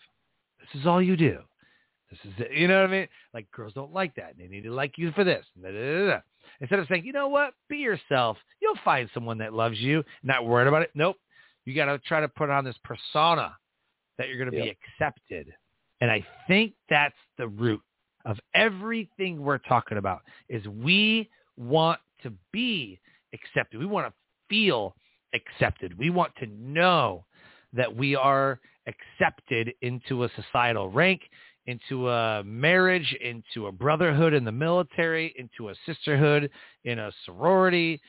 [0.60, 1.40] This is all you do.
[2.10, 2.52] This is it.
[2.54, 3.08] You know what I mean?
[3.34, 4.34] Like girls don't like that.
[4.38, 5.46] They need to like you for this.
[5.62, 6.20] Da, da, da.
[6.62, 8.38] Instead of saying, you know what, be yourself.
[8.62, 10.04] You'll find someone that loves you.
[10.24, 10.92] Not worried about it.
[10.96, 11.18] Nope.
[11.66, 13.56] You got to try to put on this persona
[14.18, 15.54] that you're going to be accepted.
[16.02, 17.82] And I think that's the root
[18.26, 23.00] of everything we're talking about is we want to be
[23.34, 23.80] accepted.
[23.80, 24.14] We want to
[24.50, 24.96] feel
[25.34, 25.98] accepted.
[25.98, 27.26] We want to know
[27.74, 31.22] that we are accepted into a societal rank,
[31.70, 36.50] into a marriage, into a brotherhood in the military, into a sisterhood,
[36.84, 38.02] in a sorority,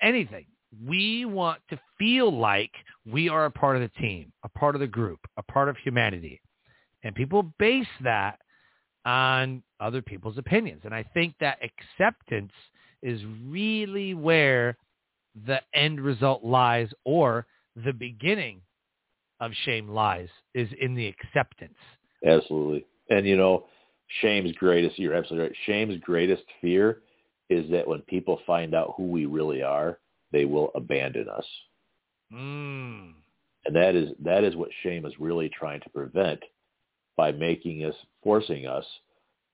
[0.00, 0.46] anything.
[0.86, 2.70] We want to feel like
[3.06, 5.76] we are a part of the team, a part of the group, a part of
[5.84, 6.40] humanity.
[7.04, 8.38] And people base that
[9.04, 10.82] on other people's opinions.
[10.84, 12.52] And I think that acceptance
[13.02, 14.78] is really where
[15.46, 17.46] the end result lies or
[17.76, 18.62] the beginning
[19.38, 21.76] of shame lies is in the acceptance.
[22.26, 22.86] Absolutely.
[23.10, 23.66] And you know,
[24.20, 25.56] shame's greatest, you're absolutely right.
[25.66, 27.00] Shame's greatest fear
[27.50, 29.98] is that when people find out who we really are,
[30.32, 31.46] they will abandon us.
[32.32, 33.14] Mm.
[33.64, 36.40] And that is that is what shame is really trying to prevent
[37.16, 38.84] by making us forcing us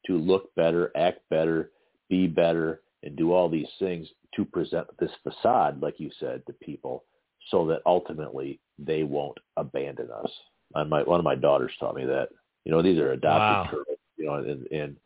[0.07, 1.71] to look better, act better,
[2.11, 4.07] be better, and do all these things
[4.37, 7.05] to present this facade, like you said, to people
[7.51, 10.31] so that ultimately they won't abandon us.
[10.75, 12.29] And my one of my daughters taught me that.
[12.65, 13.71] You know, these are adopted Wow.
[13.71, 14.97] girls, you know, and and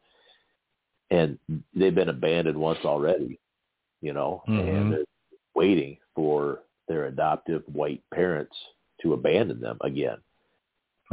[1.10, 1.38] and
[1.74, 3.38] they've been abandoned once already,
[4.02, 4.68] you know, Mhm.
[4.68, 5.04] and they're
[5.54, 8.54] waiting for their adoptive white parents
[9.00, 10.18] to abandon them again.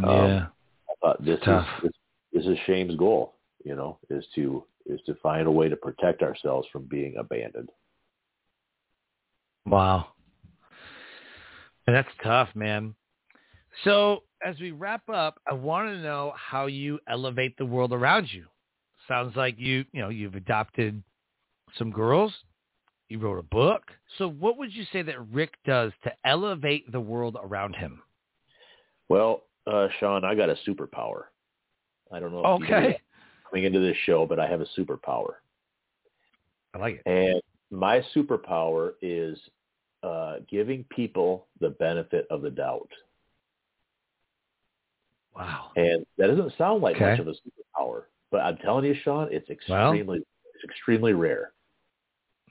[0.03, 0.47] Um, Yeah.
[0.89, 1.67] I thought this tough.
[1.83, 1.91] is
[2.33, 5.75] this, this is shame's goal, you know, is to is to find a way to
[5.75, 7.71] protect ourselves from being abandoned.
[9.65, 10.13] Wow.
[11.87, 12.95] And that's tough, man.
[13.83, 18.29] So as we wrap up, I want to know how you elevate the world around
[18.31, 18.45] you.
[19.07, 21.01] Sounds like you, you know, you've adopted
[21.77, 22.31] some girls.
[23.09, 23.81] You wrote a book.
[24.17, 28.01] So what would you say that Rick does to elevate the world around him?
[29.09, 31.23] Well, uh, Sean, I got a superpower.
[32.11, 33.01] I don't know if you Okay.
[33.49, 35.35] coming into this show, but I have a superpower.
[36.73, 37.09] I like it.
[37.09, 37.41] And
[37.71, 39.39] my superpower is
[40.03, 42.89] uh, giving people the benefit of the doubt.
[45.35, 45.71] Wow.
[45.75, 47.11] And that doesn't sound like Okay.
[47.11, 50.19] much of a superpower, but I'm telling you, Sean, it's extremely
[50.53, 51.51] it's extremely rare.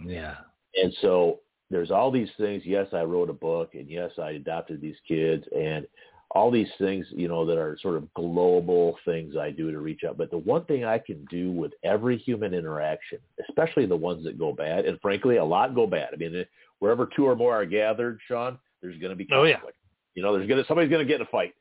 [0.05, 0.37] Yeah.
[0.77, 2.63] And so there's all these things.
[2.67, 5.87] Yes, I wrote a book, and yes, I adopted these kids, and
[6.33, 10.03] all these things, you know, that are sort of global things I do to reach
[10.05, 10.19] out.
[10.19, 13.19] But the one thing I can do with every human interaction,
[13.49, 16.11] especially the ones that go bad, and frankly, a lot go bad.
[16.13, 16.45] I mean, eh,
[16.81, 19.61] wherever two or more are gathered, Sean, there's going to be conflict.
[19.63, 19.73] Oh, yeah.
[20.15, 21.55] You know, there's going to somebody's going to get in a fight.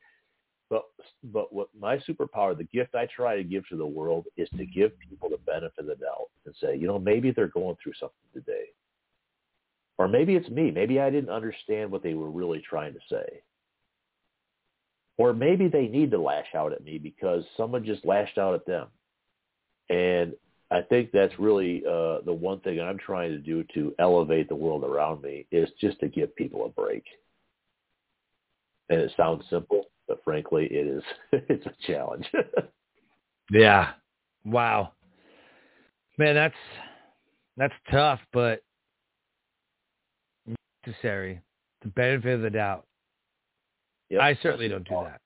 [0.70, 0.84] But
[1.24, 4.64] but what my superpower, the gift I try to give to the world, is to
[4.64, 7.92] give people the benefit of the doubt and say, you know, maybe they're going through
[8.00, 8.66] something today,
[9.98, 10.70] or maybe it's me.
[10.70, 13.42] Maybe I didn't understand what they were really trying to say,
[15.18, 18.66] or maybe they need to lash out at me because someone just lashed out at
[18.66, 18.88] them.
[19.90, 20.34] And
[20.70, 24.56] I think that's really uh, the one thing I'm trying to do to elevate the
[24.56, 27.04] world around me is just to give people a break.
[28.88, 29.84] And it sounds simple,
[30.24, 31.02] frankly, it is
[31.32, 32.26] it's a challenge.
[33.50, 33.90] Yeah.
[34.44, 34.92] Wow.
[36.18, 36.54] Man, that's
[37.56, 38.62] that's tough, but
[40.86, 41.40] necessary.
[41.82, 42.86] The benefit of the doubt.
[44.10, 45.20] Yep, I certainly don't do that.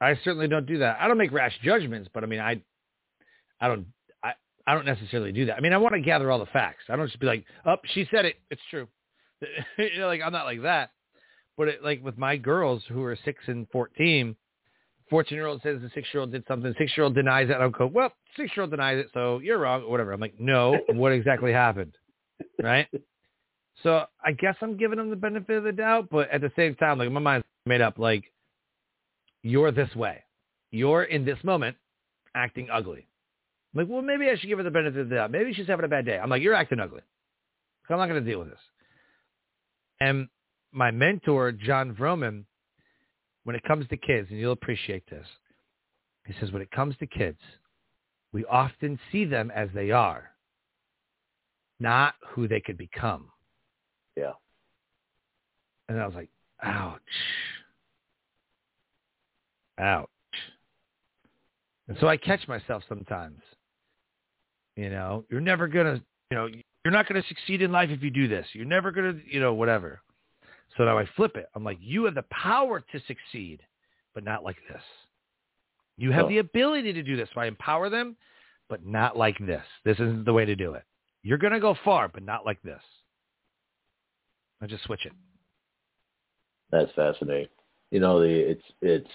[0.00, 0.98] I certainly don't do that.
[1.00, 2.60] I don't make rash judgments, but I mean, I,
[3.60, 3.86] I don't,
[4.22, 4.32] I,
[4.66, 5.56] I don't necessarily do that.
[5.56, 6.84] I mean, I want to gather all the facts.
[6.88, 8.36] I don't just be like, "Oh, she said it.
[8.50, 8.88] It's true."
[9.78, 10.90] you know, like I'm not like that.
[11.56, 14.36] But it, like with my girls who are six and fourteen,
[15.10, 16.74] fourteen-year-old says the six-year-old did something.
[16.78, 17.54] Six-year-old denies it.
[17.54, 20.12] I'll go, "Well, six-year-old denies it, so you're wrong," or whatever.
[20.12, 21.92] I'm like, "No, what exactly happened?"
[22.62, 22.88] Right?
[23.82, 26.74] So I guess I'm giving them the benefit of the doubt, but at the same
[26.74, 27.98] time, like my mind's made up.
[27.98, 28.24] Like
[29.42, 30.22] you're this way,
[30.70, 31.76] you're in this moment
[32.34, 33.06] acting ugly.
[33.74, 35.30] I'm like, well, maybe I should give her the benefit of the doubt.
[35.30, 36.18] Maybe she's having a bad day.
[36.18, 37.02] I'm like, you're acting ugly.
[37.86, 38.58] So I'm not going to deal with this.
[40.00, 40.28] And
[40.74, 42.44] my mentor, Jon Vroman,
[43.44, 45.26] when it comes to kids, and you'll appreciate this,
[46.26, 47.38] he says, when it comes to kids,
[48.32, 50.30] we often see them as they are,
[51.78, 53.30] not who they could become.
[54.16, 54.32] Yeah.
[55.88, 56.30] And I was like,
[56.62, 57.00] ouch.
[59.78, 60.08] Ouch.
[61.88, 63.40] And so I catch myself sometimes.
[64.76, 66.48] You know, you're never going to, you know,
[66.84, 68.46] you're not going to succeed in life if you do this.
[68.54, 70.00] You're never going to, you know, whatever.
[70.76, 71.48] So now I flip it.
[71.54, 73.60] I'm like, you have the power to succeed,
[74.14, 74.82] but not like this.
[75.96, 76.28] You have Oh.
[76.28, 77.28] the ability to do this.
[77.32, 78.16] So I empower them,
[78.68, 79.64] but not like this.
[79.84, 80.84] This isn't the way to do it.
[81.22, 82.82] You're going to go far, but not like this.
[84.60, 85.12] I just switch it.
[86.70, 87.48] That's fascinating.
[87.90, 89.10] You know, the it's it's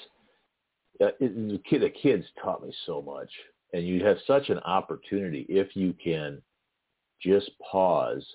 [1.01, 3.29] uh, it, the kid the kids taught me so much,
[3.73, 6.41] and you have such an opportunity if you can
[7.21, 8.25] just pause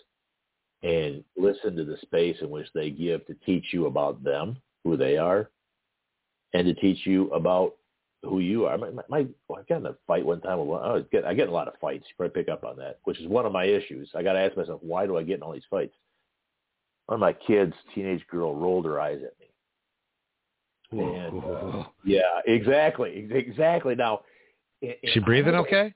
[0.85, 4.97] and listen to the space in which they give to teach you about them, who
[4.97, 5.51] they are,
[6.53, 7.75] and to teach you about
[8.23, 8.77] who you are.
[8.79, 10.65] My, my, my I got in a fight one time.
[10.67, 12.05] With I get I get in a lot of fights.
[12.09, 14.11] You probably pick up on that, which is one of my issues.
[14.15, 15.95] I got to ask myself, why do I get in all these fights?
[17.07, 21.03] One of my kids, teenage girl, rolled her eyes at me.
[21.03, 23.95] And, uh, yeah, exactly, exactly.
[23.95, 24.21] Now,
[24.81, 25.93] and- She breathing okay?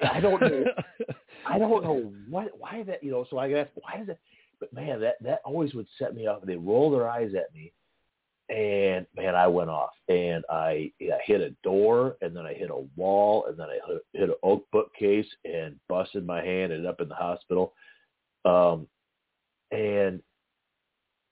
[0.00, 0.64] I don't know.
[1.46, 3.26] I don't know what why that you know.
[3.30, 4.18] So I guess why is it?
[4.62, 6.42] But man, that that always would set me off.
[6.44, 7.72] They roll their eyes at me,
[8.48, 12.70] and man, I went off and I, I hit a door and then I hit
[12.70, 16.74] a wall and then I hit, hit an oak bookcase and busted my hand and
[16.74, 17.72] ended up in the hospital.
[18.44, 18.86] Um,
[19.72, 20.22] and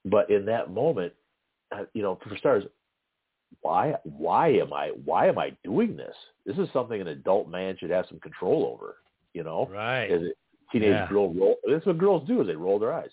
[0.06, 1.12] but in that moment,
[1.94, 2.68] you know, for starters,
[3.60, 6.16] why why am I why am I doing this?
[6.46, 8.96] This is something an adult man should have some control over.
[9.34, 10.10] You know, right?
[10.10, 10.30] As a
[10.72, 11.08] teenage yeah.
[11.08, 11.56] girl roll.
[11.70, 13.10] That's what girls do is they roll their eyes.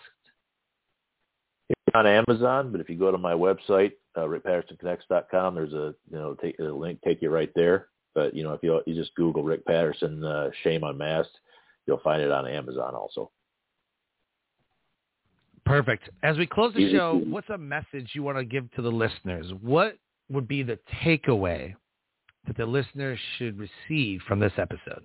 [1.69, 6.19] It's on Amazon, but if you go to my website, uh, rickpattersonconnects.com, there's a you
[6.19, 7.89] know take a link take you right there.
[8.15, 11.39] But you know if you you just Google Rick Patterson uh, Shame Unmasked,
[11.87, 13.31] you'll find it on Amazon also.
[15.71, 16.11] Perfect.
[16.23, 19.47] As we close the show, what's a message you want to give to the listeners?
[19.61, 19.97] What
[20.31, 21.75] would be the takeaway
[22.47, 25.05] that the listeners should receive from this episode?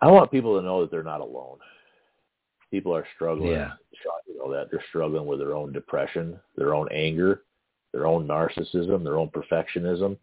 [0.00, 1.58] I want people to know that they're not alone
[2.74, 3.52] people are struggling.
[3.52, 3.72] Yeah.
[4.26, 7.42] You know that they're struggling with their own depression, their own anger,
[7.92, 10.16] their own narcissism, their own perfectionism,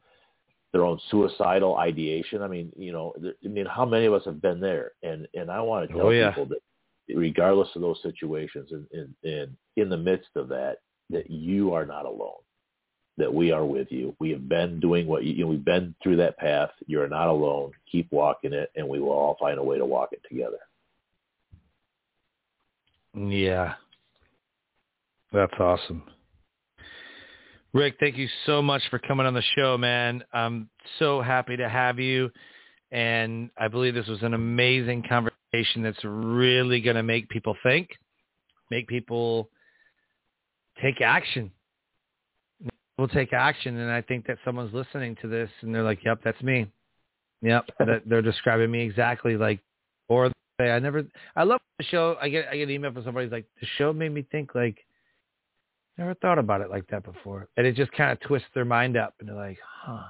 [0.74, 2.42] their own suicidal ideation.
[2.42, 4.92] I mean, you know, I mean, how many of us have been there?
[5.02, 6.32] And and I want to oh, tell oh, yeah.
[6.32, 6.60] people that
[7.16, 10.78] regardless of those situations and in, in, in the midst of that,
[11.10, 12.40] that you are not alone.
[13.18, 14.16] That we are with you.
[14.20, 16.70] We have been doing what you, you know, we've been through that path.
[16.88, 17.72] You are not alone.
[17.92, 20.58] Keep walking it, and we will all find a way to walk it together.
[23.14, 23.74] Yeah.
[25.34, 26.04] That's awesome.
[27.74, 30.24] Rick, thank you so much for coming on the show, man.
[30.34, 32.32] I'm so happy to have you.
[32.92, 37.90] And I believe this was an amazing conversation that's really going to make people think,
[38.70, 39.50] make people
[40.82, 41.52] take action.
[42.98, 43.78] We'll take action.
[43.78, 46.68] And I think that someone's listening to this and they're like, yep, that's me.
[47.42, 47.70] Yep.
[48.06, 49.60] they're describing me exactly like,
[50.08, 50.32] or
[50.62, 51.04] they, I never.
[51.36, 52.18] I love the show.
[52.22, 54.78] I get I get an email from somebody like the show made me think like
[55.98, 58.98] never thought about it like that before, and it just kind of twists their mind
[58.98, 60.04] up, and they're like, huh.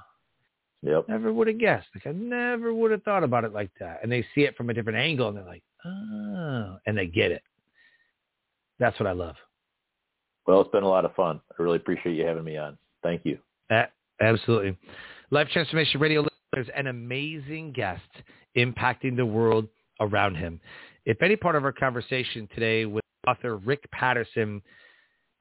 [0.82, 1.08] Yep.
[1.08, 1.86] Never would have guessed.
[1.94, 4.00] Like I never would have thought about it like that.
[4.02, 7.30] And they see it from a different angle, and they're like, oh, and they get
[7.30, 7.42] it.
[8.78, 9.36] That's what I love.
[10.46, 11.40] Well, it's been a lot of fun.
[11.56, 12.76] I really appreciate you having me on.
[13.02, 13.38] Thank you.
[13.70, 13.84] Uh,
[14.20, 14.76] absolutely.
[15.30, 18.02] Life Transformation Radio there's an amazing guest
[18.58, 19.68] impacting the world
[20.00, 20.60] around him.
[21.06, 24.60] If any part of our conversation today with author Rick Patterson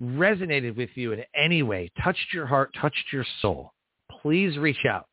[0.02, 3.74] resonated with you in any way, touched your heart, touched your soul,
[4.22, 5.08] please reach out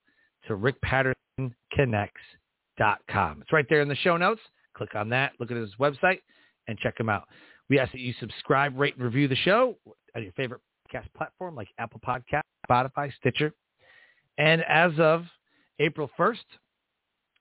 [0.49, 3.43] to rickpattersonconnects.com.
[3.43, 4.41] It's right there in the show notes.
[4.77, 6.21] Click on that, look at his website,
[6.67, 7.29] and check him out.
[7.69, 9.77] We ask that you subscribe, rate, and review the show
[10.17, 13.53] on your favorite podcast platform like Apple Podcast, Spotify, Stitcher.
[14.39, 15.25] And as of
[15.81, 16.37] April 1st,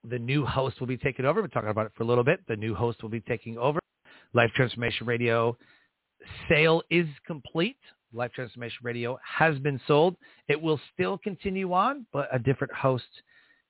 [0.09, 1.41] the new host will be taking over.
[1.41, 2.39] We're talking about it for a little bit.
[2.47, 3.79] The new host will be taking over.
[4.33, 5.57] Life Transformation Radio
[6.49, 7.77] sale is complete.
[8.13, 10.15] Life Transformation Radio has been sold.
[10.47, 13.05] It will still continue on, but a different host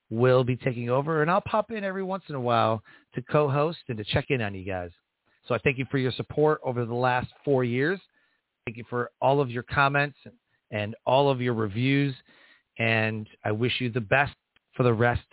[0.09, 2.81] will be taking over, and I'll pop in every once in a while
[3.15, 4.91] to co-host and to check in on you guys.
[5.47, 7.99] So I thank you for your support over the last four years.
[8.65, 10.17] Thank you for all of your comments
[10.71, 12.13] and all of your reviews.
[12.79, 14.33] And I wish you the best
[14.75, 15.23] for the rest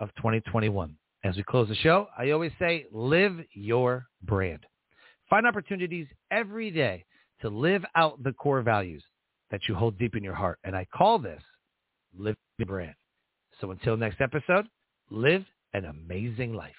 [0.00, 0.96] of 2021.
[1.22, 4.64] As we close the show, I always say, live your brand.
[5.28, 7.04] Find opportunities every day
[7.42, 9.02] to live out the core values
[9.50, 10.58] that you hold deep in your heart.
[10.64, 11.42] And I call this
[12.16, 12.36] live
[12.66, 12.94] brand.
[13.60, 14.66] So until next episode,
[15.10, 16.74] live an amazing life.